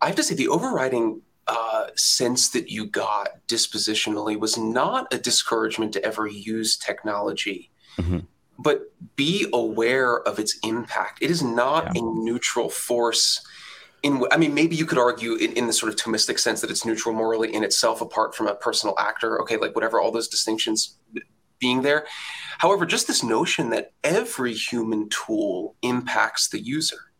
[0.02, 5.18] i have to say the overriding uh, sense that you got dispositionally was not a
[5.18, 8.20] discouragement to ever use technology, mm-hmm.
[8.60, 11.20] but be aware of its impact.
[11.22, 12.02] It is not yeah.
[12.02, 13.46] a neutral force.
[14.04, 16.70] In, I mean, maybe you could argue in, in the sort of Thomistic sense that
[16.70, 19.42] it's neutral morally in itself, apart from a personal actor.
[19.42, 20.98] Okay, like whatever, all those distinctions
[21.60, 22.06] being there.
[22.58, 27.14] However, just this notion that every human tool impacts the user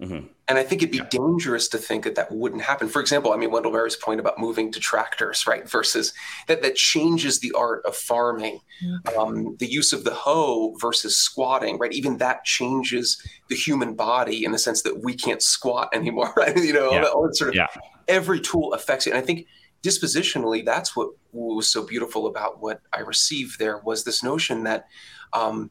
[0.00, 0.26] Mm-hmm.
[0.48, 1.08] And I think it'd be yeah.
[1.10, 2.88] dangerous to think that that wouldn't happen.
[2.88, 5.68] For example, I mean, Wendell Berry's point about moving to tractors, right?
[5.68, 6.14] Versus
[6.46, 8.60] that, that changes the art of farming.
[8.82, 9.18] Mm-hmm.
[9.18, 11.92] Um, the use of the hoe versus squatting, right?
[11.92, 16.56] Even that changes the human body in the sense that we can't squat anymore, right?
[16.56, 16.96] You know, yeah.
[16.96, 17.66] all, that, all that sort of yeah.
[18.08, 19.10] every tool affects it.
[19.10, 19.46] And I think
[19.82, 24.86] dispositionally, that's what was so beautiful about what I received there was this notion that
[25.32, 25.70] um,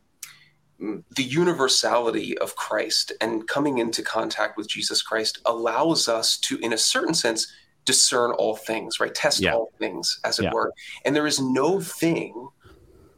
[0.80, 6.74] the universality of Christ and coming into contact with Jesus Christ allows us to, in
[6.74, 7.52] a certain sense,
[7.86, 9.14] discern all things, right?
[9.14, 9.54] Test yeah.
[9.54, 10.52] all things, as it yeah.
[10.54, 10.74] were.
[11.06, 12.50] And there is no thing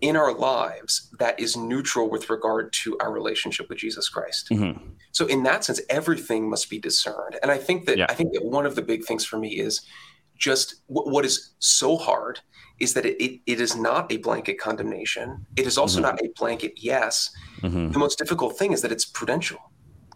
[0.01, 4.49] in our lives that is neutral with regard to our relationship with Jesus Christ.
[4.49, 4.85] Mm-hmm.
[5.11, 7.37] So in that sense, everything must be discerned.
[7.41, 8.05] And I think that yeah.
[8.07, 9.81] I think that one of the big things for me is
[10.39, 12.39] just w- what is so hard
[12.79, 15.45] is that it, it, it is not a blanket condemnation.
[15.57, 16.09] It is also mm-hmm.
[16.09, 17.29] not a blanket yes.
[17.61, 17.91] Mm-hmm.
[17.91, 19.59] The most difficult thing is that it's prudential.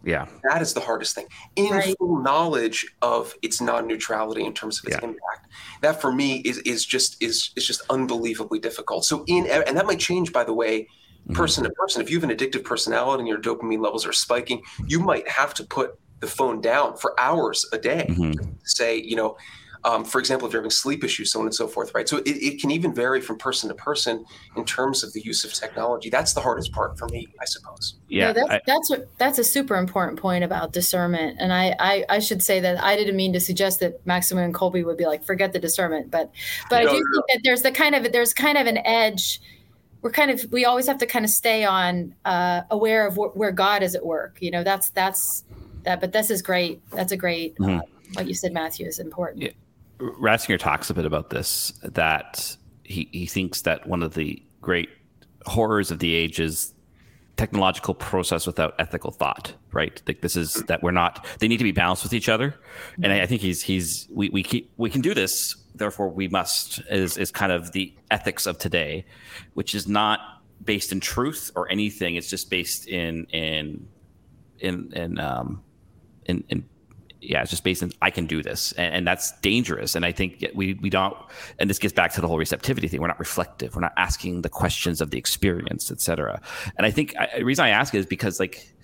[0.02, 0.26] Yeah.
[0.50, 1.26] That is the hardest thing.
[1.56, 1.96] In right.
[1.98, 5.08] full knowledge of its non-neutrality in terms of its yeah.
[5.08, 5.50] impact.
[5.80, 9.04] That for me is is just is is just unbelievably difficult.
[9.06, 11.32] So in and that might change by the way mm-hmm.
[11.32, 11.70] person mm-hmm.
[11.70, 12.02] to person.
[12.02, 15.54] If you have an addictive personality and your dopamine levels are spiking, you might have
[15.54, 18.06] to put the phone down for hours a day.
[18.10, 18.50] Mm-hmm.
[18.64, 19.36] Say, you know,
[19.84, 22.08] um, for example, if you're having sleep issues, so on and so forth, right?
[22.08, 24.24] So it, it can even vary from person to person
[24.56, 26.08] in terms of the use of technology.
[26.08, 27.96] That's the hardest part for me, I suppose.
[28.08, 31.36] Yeah, yeah that's I, that's, a, that's a super important point about discernment.
[31.38, 34.84] And I, I, I should say that I didn't mean to suggest that Maximilian Kolbe
[34.84, 36.30] would be like, forget the discernment, but
[36.70, 37.22] but no, I do no.
[37.22, 39.40] think that there's the kind of there's kind of an edge.
[40.00, 43.36] We're kind of we always have to kind of stay on uh, aware of wh-
[43.36, 44.38] where God is at work.
[44.40, 45.44] You know, that's that's
[45.82, 46.00] that.
[46.00, 46.80] But this is great.
[46.90, 47.56] That's a great.
[47.56, 47.80] Mm-hmm.
[47.80, 47.82] Uh,
[48.14, 49.42] what you said, Matthew, is important.
[49.42, 49.50] Yeah.
[49.98, 54.88] Ratzinger talks a bit about this that he, he thinks that one of the great
[55.46, 56.74] horrors of the age is
[57.36, 60.00] technological process without ethical thought right?
[60.06, 62.54] Like this is that we're not they need to be balanced with each other.
[63.02, 66.28] And I, I, think he's he's we, we keep we can do this therefore we
[66.28, 69.04] must is is kind of the ethics of today
[69.54, 70.20] which is not
[70.64, 72.14] based in truth or anything.
[72.14, 73.86] It's just based in in
[74.60, 75.62] in in um
[76.26, 76.64] in, in
[77.28, 79.94] yeah, it's just based on I can do this, and, and, that's dangerous.
[79.94, 81.16] And I think we we don't.
[81.58, 83.00] And this gets back to the whole receptivity thing.
[83.00, 83.74] We're not reflective.
[83.74, 86.40] We're not asking the questions of the experience, etc.
[86.76, 88.74] And I think I, the reason I ask is because like.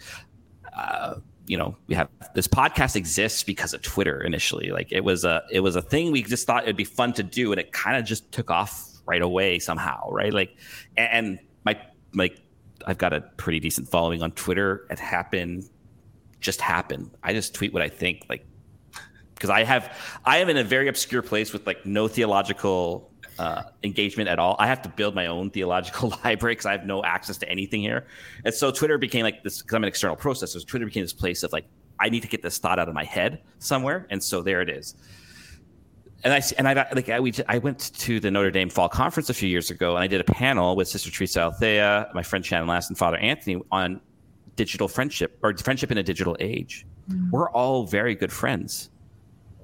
[0.77, 1.17] Uh,
[1.47, 4.71] you know, we have this podcast exists because of Twitter initially.
[4.71, 7.25] Like it was a it was a thing we just thought it'd be fun to
[7.25, 10.33] do, and it kind of just took off right away somehow, right?
[10.33, 10.57] Like,
[10.97, 11.81] and my
[12.15, 12.41] like
[12.87, 14.87] I've got a pretty decent following on Twitter.
[14.91, 15.69] It happened
[16.41, 17.11] just happen.
[17.23, 18.47] I just tweet what I think, like
[19.35, 23.63] because I have I am in a very obscure place with like no theological uh,
[23.83, 24.55] engagement at all.
[24.59, 27.81] I have to build my own theological library because I have no access to anything
[27.81, 28.07] here.
[28.45, 30.65] And so Twitter became like this because I'm an external processor.
[30.67, 31.65] Twitter became this place of like
[31.99, 34.69] I need to get this thought out of my head somewhere, and so there it
[34.69, 34.95] is.
[36.23, 39.31] And I and I like I, we, I went to the Notre Dame Fall Conference
[39.31, 42.45] a few years ago, and I did a panel with Sister Theresa Aletheia, my friend
[42.45, 44.03] Shannon Last, and Father Anthony on
[44.65, 46.87] digital friendship or friendship in a digital age.
[47.11, 47.31] Mm.
[47.31, 48.91] We're all very good friends.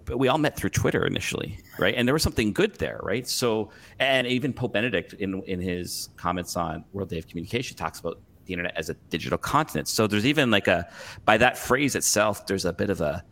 [0.07, 1.94] But we all met through Twitter initially, right?
[1.97, 3.26] And there was something good there, right?
[3.28, 7.99] So, and even Pope Benedict in in his comments on World Day of Communication talks
[7.99, 8.16] about
[8.47, 9.88] the internet as a digital continent.
[9.88, 10.88] So there's even like a
[11.24, 13.24] by that phrase itself, there's a bit of a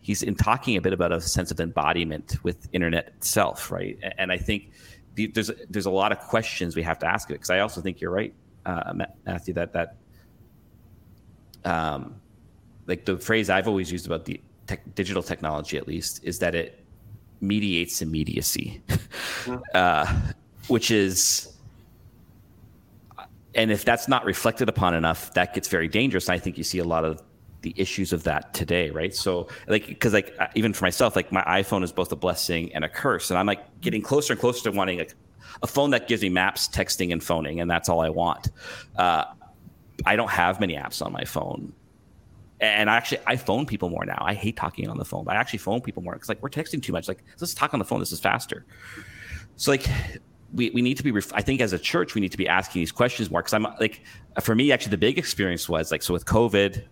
[0.00, 3.98] he's in talking a bit about a sense of embodiment with internet itself, right?
[4.16, 4.70] And I think
[5.34, 8.00] there's there's a lot of questions we have to ask it because I also think
[8.00, 8.32] you're right,
[8.64, 8.92] uh,
[9.26, 9.96] Matthew, that that
[11.64, 12.20] um,
[12.86, 14.40] like the phrase I've always used about the
[14.94, 16.84] digital technology, at least, is that it
[17.40, 18.82] mediates immediacy,
[19.74, 20.20] uh,
[20.68, 21.54] which is,
[23.54, 26.28] and if that's not reflected upon enough, that gets very dangerous.
[26.28, 27.22] And I think you see a lot of
[27.62, 29.14] the issues of that today, right?
[29.14, 32.84] So, like, because like even for myself, like my iPhone is both a blessing and
[32.84, 35.06] a curse, and I'm like getting closer and closer to wanting a,
[35.62, 38.50] a phone that gives me maps, texting, and phoning, and that's all I want.
[38.96, 39.24] Uh,
[40.06, 41.72] I don't have many apps on my phone.
[42.60, 44.18] And I actually I phone people more now.
[44.20, 46.50] I hate talking on the phone, but I actually phone people more because like we're
[46.50, 47.08] texting too much.
[47.08, 48.00] Like let's talk on the phone.
[48.00, 48.66] This is faster.
[49.56, 49.86] So like
[50.52, 52.48] we, we need to be ref- i think as a church we need to be
[52.48, 54.02] asking these questions more because i'm like
[54.40, 56.84] for me actually the big experience was like so with covid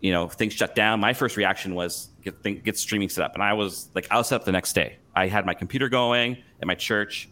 [0.00, 3.34] you know things shut down my first reaction was get, think, get streaming set up
[3.34, 5.88] and i was like i was set up the next day i had my computer
[5.88, 7.28] going at my church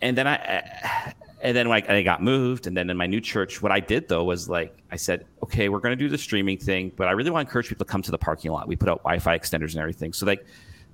[0.00, 1.12] and then i
[1.44, 4.08] and then like I got moved, and then in my new church, what I did
[4.08, 7.10] though was like I said, okay, we're going to do the streaming thing, but I
[7.12, 8.66] really want to encourage people to come to the parking lot.
[8.66, 10.44] We put out Wi-Fi extenders and everything, so like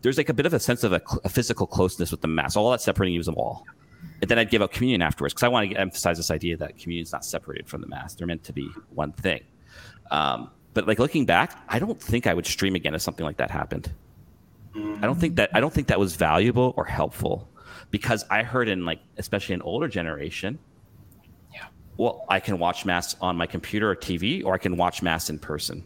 [0.03, 2.57] there's like a bit of a sense of a, a physical closeness with the mass.
[2.57, 3.65] All that separating you is a wall.
[4.21, 6.79] And then I'd give out communion afterwards because I want to emphasize this idea that
[6.79, 9.43] communion is not separated from the mass; they're meant to be one thing.
[10.11, 13.37] Um, but like looking back, I don't think I would stream again if something like
[13.37, 13.93] that happened.
[14.75, 17.49] I don't think that I don't think that was valuable or helpful
[17.91, 20.59] because I heard in like especially an older generation,
[21.53, 21.67] yeah,
[21.97, 25.31] well, I can watch mass on my computer or TV, or I can watch mass
[25.31, 25.85] in person.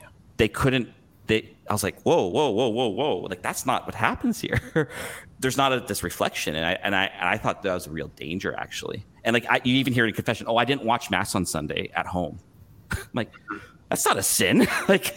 [0.00, 0.08] Yeah.
[0.36, 0.88] They couldn't.
[1.26, 1.50] They.
[1.68, 3.16] I was like, whoa, whoa, whoa, whoa, whoa!
[3.18, 4.90] Like that's not what happens here.
[5.40, 7.90] There's not a, this reflection, and I and I and I thought that was a
[7.90, 9.04] real danger actually.
[9.24, 11.90] And like I, you even hear in confession, oh, I didn't watch mass on Sunday
[11.94, 12.38] at home.
[12.90, 13.32] I'm like,
[13.88, 14.66] that's not a sin.
[14.88, 15.14] like.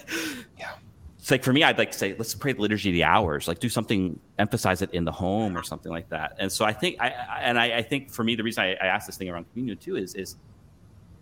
[1.28, 3.50] It's like for me, I'd like to say, let's pray the liturgy of the hours.
[3.50, 6.38] Like, do something, emphasize it in the home or something like that.
[6.40, 7.10] And so I think, I,
[7.42, 9.78] and I, I, think for me, the reason I, I asked this thing around communion
[9.78, 10.38] too is is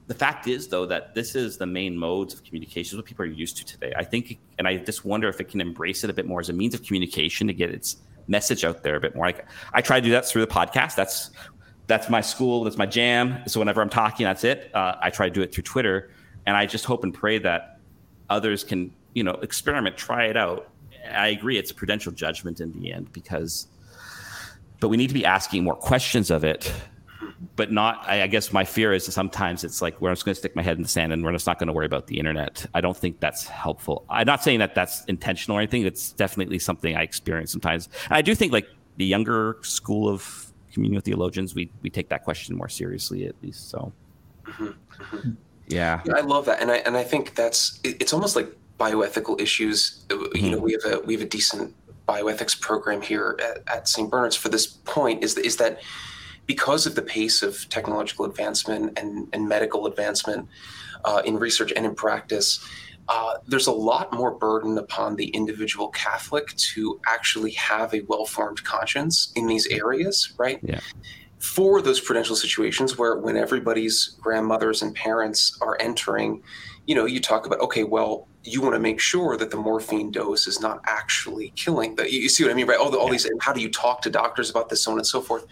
[0.05, 2.99] the fact is though that this is the main modes of communication.
[2.99, 3.93] What people are used to today.
[3.97, 6.49] I think and i just wonder if it can embrace it a bit more as
[6.49, 7.97] a means of communication to get its
[8.27, 9.25] message out there a bit more.
[9.25, 10.93] Like i try to do that through the podcast.
[10.93, 11.31] That's
[11.87, 12.63] that's my school.
[12.63, 13.41] That's my jam.
[13.47, 14.69] So whenever i'm talking that's it.
[14.75, 16.11] Uh, i try to do it through twitter.
[16.45, 17.79] And i just hope and pray that
[18.29, 20.70] others can you know experiment try it out
[21.11, 23.68] i agree it's a prudential judgment in the end because
[24.80, 26.72] but we need to be asking more questions of it
[27.55, 28.03] but not.
[28.07, 30.61] I, I, guess my fear is sometimes it's like we're just going to stick my
[30.61, 32.66] head in the sand and we're just not going to worry about the internet.
[32.74, 34.05] I don't think that's helpful.
[34.09, 35.86] I'm not saying that that's intentional or anything.
[35.86, 37.89] It's definitely something I experience sometimes.
[38.05, 42.24] And I do think like the younger school of communio theologians, we we take that
[42.24, 43.70] question more seriously at least.
[43.70, 43.91] So,
[44.43, 44.66] mm-hmm.
[44.66, 45.32] mm-hmm.
[45.68, 46.01] Yeah.
[46.05, 46.13] yeah.
[46.16, 50.05] I love that, and I and I think that's it's almost like bioethical issues.
[50.09, 50.45] Mm-hmm.
[50.45, 51.76] You know, we have a we have a decent
[52.07, 54.09] bioethics program here at, at St.
[54.09, 55.23] Bernard's for this point.
[55.23, 55.82] Is is that
[56.45, 60.47] because of the pace of technological advancement and, and medical advancement
[61.03, 62.63] uh, in research and in practice,
[63.07, 68.26] uh, there's a lot more burden upon the individual Catholic to actually have a well
[68.26, 70.59] formed conscience in these areas, right?
[70.63, 70.80] Yeah.
[71.39, 76.41] For those prudential situations where, when everybody's grandmothers and parents are entering,
[76.88, 80.11] you know, you talk about, okay, well, you want to make sure that the morphine
[80.11, 81.95] dose is not actually killing.
[81.95, 82.79] The, you see what I mean, right?
[82.79, 83.13] All, the, all yeah.
[83.13, 85.45] these, how do you talk to doctors about this, so on and so forth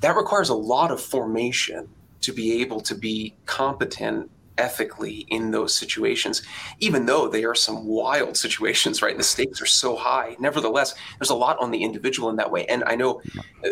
[0.00, 1.88] that requires a lot of formation
[2.20, 6.42] to be able to be competent ethically in those situations,
[6.80, 9.16] even though they are some wild situations, right?
[9.16, 10.36] The stakes are so high.
[10.38, 12.66] Nevertheless, there's a lot on the individual in that way.
[12.66, 13.22] And I know,
[13.64, 13.70] uh,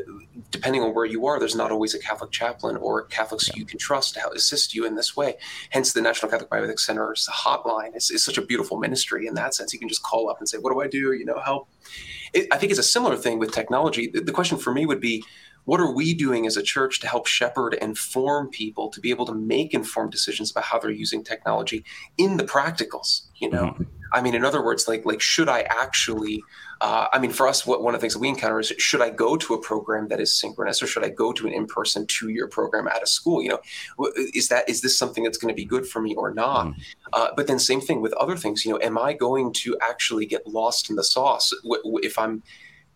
[0.50, 3.54] depending on where you are, there's not always a Catholic chaplain or Catholics yeah.
[3.56, 5.34] you can trust to assist you in this way.
[5.70, 9.54] Hence, the National Catholic Bioethics Center's hotline is, is such a beautiful ministry in that
[9.54, 9.72] sense.
[9.72, 11.68] You can just call up and say, "What do I do?" You know, help.
[12.32, 14.08] It, I think it's a similar thing with technology.
[14.08, 15.24] The, the question for me would be
[15.66, 19.10] what are we doing as a church to help shepherd and form people to be
[19.10, 21.84] able to make informed decisions about how they're using technology
[22.16, 23.82] in the practicals you know mm-hmm.
[24.12, 26.42] i mean in other words like like should i actually
[26.80, 29.02] uh, i mean for us what one of the things that we encounter is should
[29.02, 32.06] i go to a program that is synchronous or should i go to an in-person
[32.06, 33.60] two-year program at a school you know
[34.34, 36.80] is that is this something that's going to be good for me or not mm-hmm.
[37.12, 40.26] uh, but then same thing with other things you know am i going to actually
[40.26, 41.52] get lost in the sauce
[42.02, 42.42] if i'm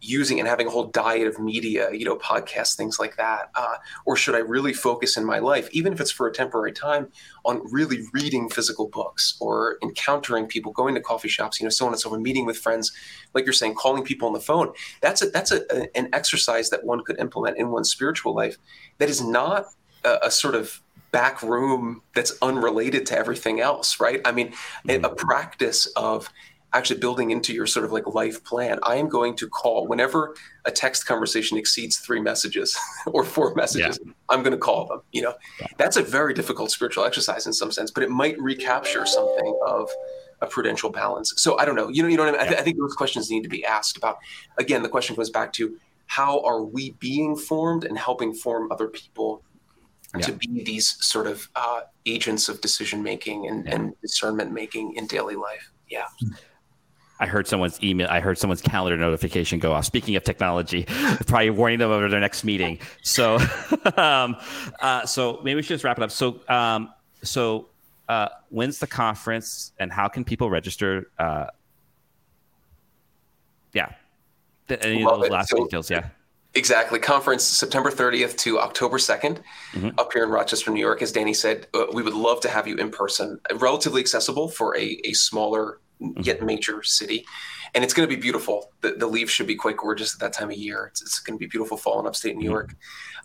[0.01, 3.51] using and having a whole diet of media, you know, podcasts, things like that?
[3.55, 3.77] Uh,
[4.07, 7.09] or should I really focus in my life, even if it's for a temporary time,
[7.45, 11.87] on really reading physical books or encountering people, going to coffee shops, you know, so
[11.87, 12.93] on and so on, meeting with friends,
[13.35, 14.73] like you're saying, calling people on the phone?
[15.01, 18.59] That's a, that's a, a an exercise that one could implement in one's spiritual life
[18.99, 19.67] that is not
[20.05, 20.83] a, a sort of
[21.13, 24.21] back room that's unrelated to everything else, right?
[24.25, 24.53] I mean,
[24.87, 25.05] mm-hmm.
[25.05, 26.29] a, a practice of
[26.73, 28.79] actually building into your sort of like life plan.
[28.83, 33.99] I am going to call whenever a text conversation exceeds three messages or four messages,
[34.05, 34.13] yeah.
[34.29, 35.03] I'm going to call them.
[35.13, 35.67] You know, yeah.
[35.79, 39.91] that's a very difficult spiritual exercise in some sense, but it might recapture something of
[40.41, 41.35] a prudential balance.
[41.37, 41.89] So I don't know.
[41.89, 42.41] You know, you know what I mean?
[42.41, 42.47] Yeah.
[42.47, 44.19] I, th- I think those questions need to be asked about.
[44.59, 48.89] Again, the question goes back to how are we being formed and helping form other
[48.89, 49.43] people
[50.17, 50.27] yeah.
[50.27, 53.75] to be these sort of uh, agents of decision making and, yeah.
[53.75, 55.71] and, discernment making in daily life.
[55.89, 56.07] Yeah.
[57.21, 58.09] I heard someone's email.
[58.11, 59.85] I heard someone's calendar notification go off.
[59.85, 60.85] Speaking of technology,
[61.27, 62.79] probably warning them over their next meeting.
[63.03, 63.37] So,
[63.97, 64.37] um,
[64.81, 66.11] uh, so maybe we should just wrap it up.
[66.11, 66.93] So, um,
[67.23, 67.69] so
[68.09, 71.11] uh, when's the conference, and how can people register?
[71.19, 71.47] Uh,
[73.75, 73.93] yeah,
[74.69, 75.91] any of those last so, details.
[75.91, 76.09] Yeah.
[76.55, 76.99] Exactly.
[76.99, 79.41] Conference September 30th to October 2nd
[79.73, 79.91] mm-hmm.
[79.99, 81.01] up here in Rochester, New York.
[81.01, 83.39] As Danny said, uh, we would love to have you in person.
[83.55, 85.79] Relatively accessible for a, a smaller.
[86.21, 87.25] Yet major city.
[87.75, 88.73] And it's going to be beautiful.
[88.81, 90.87] The, the, leaves should be quite gorgeous at that time of year.
[90.91, 92.53] It's, it's going to be beautiful fall in upstate New mm-hmm.
[92.53, 92.75] York.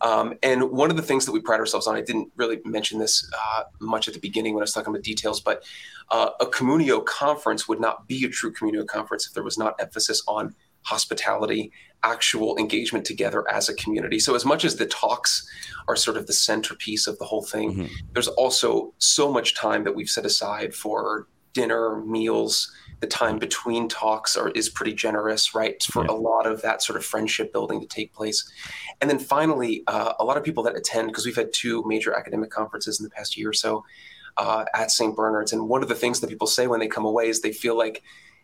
[0.01, 2.99] Um, and one of the things that we pride ourselves on, I didn't really mention
[2.99, 5.63] this uh, much at the beginning when I was talking about details, but
[6.11, 9.75] uh, a communio conference would not be a true communio conference if there was not
[9.79, 10.53] emphasis on
[10.85, 11.71] hospitality,
[12.03, 14.19] actual engagement together as a community.
[14.19, 15.47] So, as much as the talks
[15.87, 17.85] are sort of the centerpiece of the whole thing, mm-hmm.
[18.13, 23.87] there's also so much time that we've set aside for dinner, meals, the time between
[23.87, 25.81] talks are, is pretty generous, right?
[25.83, 26.11] For yeah.
[26.11, 28.47] a lot of that sort of friendship building to take place.
[29.01, 32.13] And then finally, uh, a lot of people that attend, because we've had two major
[32.15, 33.83] academic conferences in the past year or so
[34.37, 35.15] uh, at St.
[35.15, 35.51] Bernard's.
[35.51, 37.77] And one of the things that people say when they come away is they feel
[37.77, 38.03] like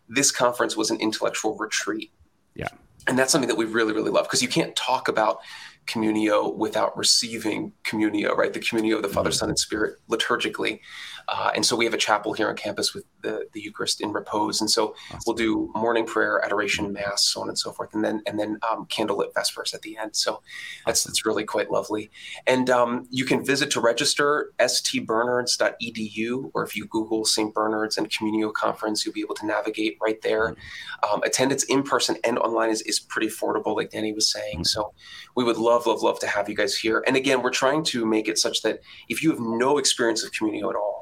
[0.09, 2.11] this conference was an intellectual retreat.
[2.55, 2.69] Yeah.
[3.07, 5.39] And that's something that we really, really love because you can't talk about
[5.87, 8.53] communio without receiving communio, right?
[8.53, 9.37] The communio of the Father, mm-hmm.
[9.37, 10.79] Son, and Spirit liturgically.
[11.27, 14.11] Uh, and so we have a chapel here on campus with the, the Eucharist in
[14.11, 14.61] repose.
[14.61, 15.19] And so awesome.
[15.25, 18.57] we'll do morning prayer, adoration, mass, so on and so forth, and then and then
[18.69, 20.15] um, candlelit vespers at the end.
[20.15, 20.41] So
[20.85, 22.09] that's that's really quite lovely.
[22.47, 27.53] And um, you can visit to register stbernards.edu, or if you Google St.
[27.53, 30.49] Bernard's and Communio Conference, you'll be able to navigate right there.
[30.49, 31.13] Mm-hmm.
[31.13, 34.57] Um, attendance in person and online is, is pretty affordable, like Danny was saying.
[34.57, 34.63] Mm-hmm.
[34.63, 34.93] So
[35.35, 37.03] we would love, love, love to have you guys here.
[37.07, 38.79] And again, we're trying to make it such that
[39.09, 41.00] if you have no experience of Communio at all,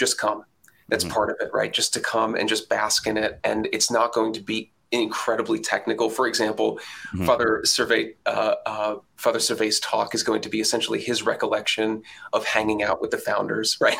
[0.00, 0.44] just come.
[0.88, 1.12] That's mm-hmm.
[1.12, 1.72] part of it, right?
[1.72, 3.38] Just to come and just bask in it.
[3.44, 6.10] And it's not going to be incredibly technical.
[6.10, 6.80] For example,
[7.14, 7.26] mm-hmm.
[7.26, 12.02] Father Servais, uh, uh, Father Servais's talk is going to be essentially his recollection
[12.32, 13.96] of hanging out with the founders, right?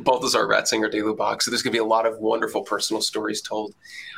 [0.00, 1.40] Balthasar Ratzinger de Lubac.
[1.40, 3.74] So there's going to be a lot of wonderful personal stories told.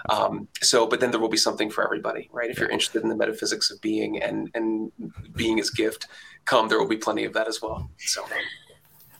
[0.09, 2.51] Um, so, but then there will be something for everybody, right?
[2.51, 4.90] If you're interested in the metaphysics of being and and
[5.35, 6.09] being as gift,
[6.44, 6.69] come.
[6.69, 7.89] There will be plenty of that as well.
[7.98, 8.24] So.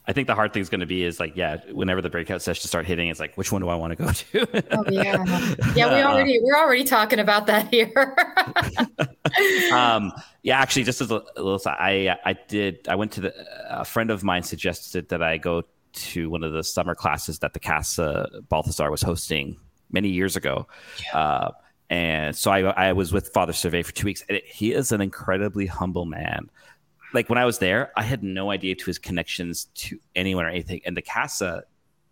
[0.09, 2.41] I think the hard thing is going to be is like, yeah, whenever the breakout
[2.41, 4.67] sessions start hitting, it's like, which one do I want to go to?
[4.79, 5.23] oh yeah,
[5.77, 5.95] yeah.
[5.95, 7.93] We already we're already talking about that here.
[9.73, 10.11] um,
[10.43, 12.89] yeah, actually, just as a, a little, I I did.
[12.89, 13.35] I went to the
[13.69, 17.53] a friend of mine suggested that I go to one of the summer classes that
[17.53, 19.59] the Casa Balthasar was hosting
[19.91, 20.67] many years ago.
[21.05, 21.19] Yeah.
[21.19, 21.51] Uh,
[21.91, 24.23] and so I, I was with Father Servais for two weeks.
[24.29, 26.51] And it, he is an incredibly humble man
[27.15, 30.49] like when I was there, I had no idea to his connections to anyone or
[30.49, 30.81] anything.
[30.85, 31.65] And the Casa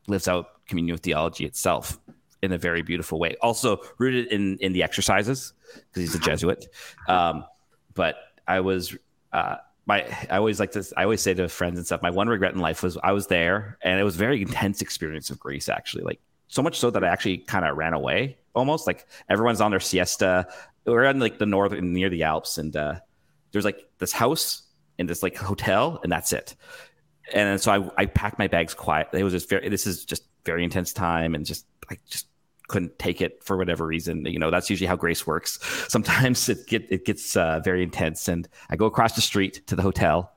[0.07, 1.99] lives out communion with theology itself
[2.43, 3.37] in a very beautiful way.
[3.41, 6.67] Also rooted in in the exercises because he's a Jesuit.
[7.09, 7.45] Um,
[7.95, 8.17] but
[8.47, 8.97] I was
[9.33, 9.57] uh,
[9.87, 12.03] my I always like to I always say to friends and stuff.
[12.03, 15.31] My one regret in life was I was there and it was very intense experience
[15.31, 15.69] of grace.
[15.69, 18.87] Actually, like so much so that I actually kind of ran away almost.
[18.87, 20.47] Like everyone's on their siesta.
[20.85, 22.75] We're in like the north near the Alps and.
[22.77, 22.97] uh
[23.53, 24.65] there's like this house
[24.99, 26.57] in this like hotel, and that's it.
[27.33, 29.09] And so I, I packed my bags quiet.
[29.13, 29.69] It was just very.
[29.69, 32.27] This is just very intense time, and just I just
[32.69, 34.25] couldn't take it for whatever reason.
[34.27, 35.59] You know, that's usually how grace works.
[35.89, 39.77] Sometimes it get it gets uh, very intense, and I go across the street to
[39.77, 40.33] the hotel,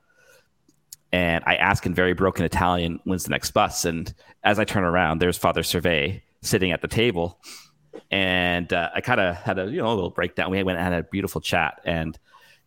[1.12, 4.12] and I ask in very broken Italian, "When's the next bus?" And
[4.42, 7.40] as I turn around, there's Father Servais sitting at the table,
[8.10, 10.50] and uh, I kind of had a you know a little breakdown.
[10.50, 12.18] We went and had a beautiful chat, and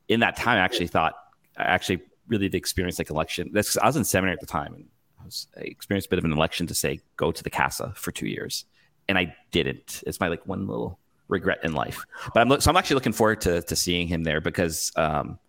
[0.08, 1.16] in that time, I actually thought,
[1.58, 3.50] actually really did experience like election.
[3.54, 4.86] That's I was in seminary at the time, and
[5.22, 7.94] I, was, I experienced a bit of an election to say go to the casa
[7.96, 8.66] for two years,
[9.08, 10.04] and I didn't.
[10.08, 12.06] It's my like one little regret in life.
[12.34, 15.40] But I'm so I'm actually looking forward to to seeing him there because um,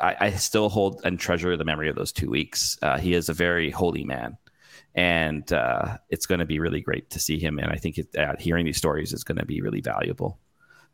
[0.00, 2.78] I, I, still hold and treasure the memory of those two weeks.
[2.82, 4.36] Uh, he is a very holy man,
[4.94, 7.58] and uh, it's going to be really great to see him.
[7.58, 10.38] And I think it, uh, hearing these stories is going to be really valuable.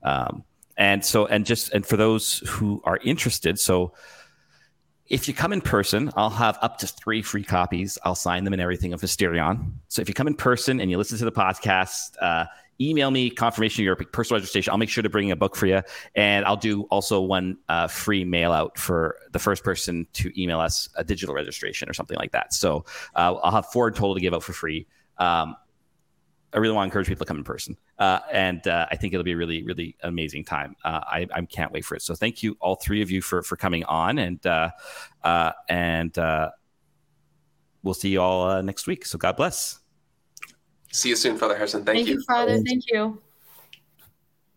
[0.03, 0.45] Um,
[0.81, 3.93] and so, and just, and for those who are interested, so
[5.07, 7.99] if you come in person, I'll have up to three free copies.
[8.05, 9.73] I'll sign them and everything of Mysterion.
[9.89, 12.47] So if you come in person and you listen to the podcast, uh,
[12.81, 14.71] email me confirmation of your personal registration.
[14.71, 15.83] I'll make sure to bring a book for you,
[16.15, 20.61] and I'll do also one uh, free mail out for the first person to email
[20.61, 22.55] us a digital registration or something like that.
[22.55, 24.87] So uh, I'll have four total to give out for free.
[25.19, 25.57] Um,
[26.53, 27.77] I really want to encourage people to come in person.
[27.99, 30.75] Uh, and uh, I think it'll be a really, really amazing time.
[30.85, 32.03] Uh, I, I, can't wait for it.
[32.03, 34.71] So thank you, all three of you, for for coming on, and uh,
[35.23, 36.51] uh, and uh,
[37.83, 39.07] we'll see you all next week.
[39.07, 39.79] So God bless.
[40.93, 41.85] See you soon, Father Harrison.
[41.85, 42.15] Thank, Thank you.
[42.15, 42.61] you, Father.
[42.63, 43.21] Thank you.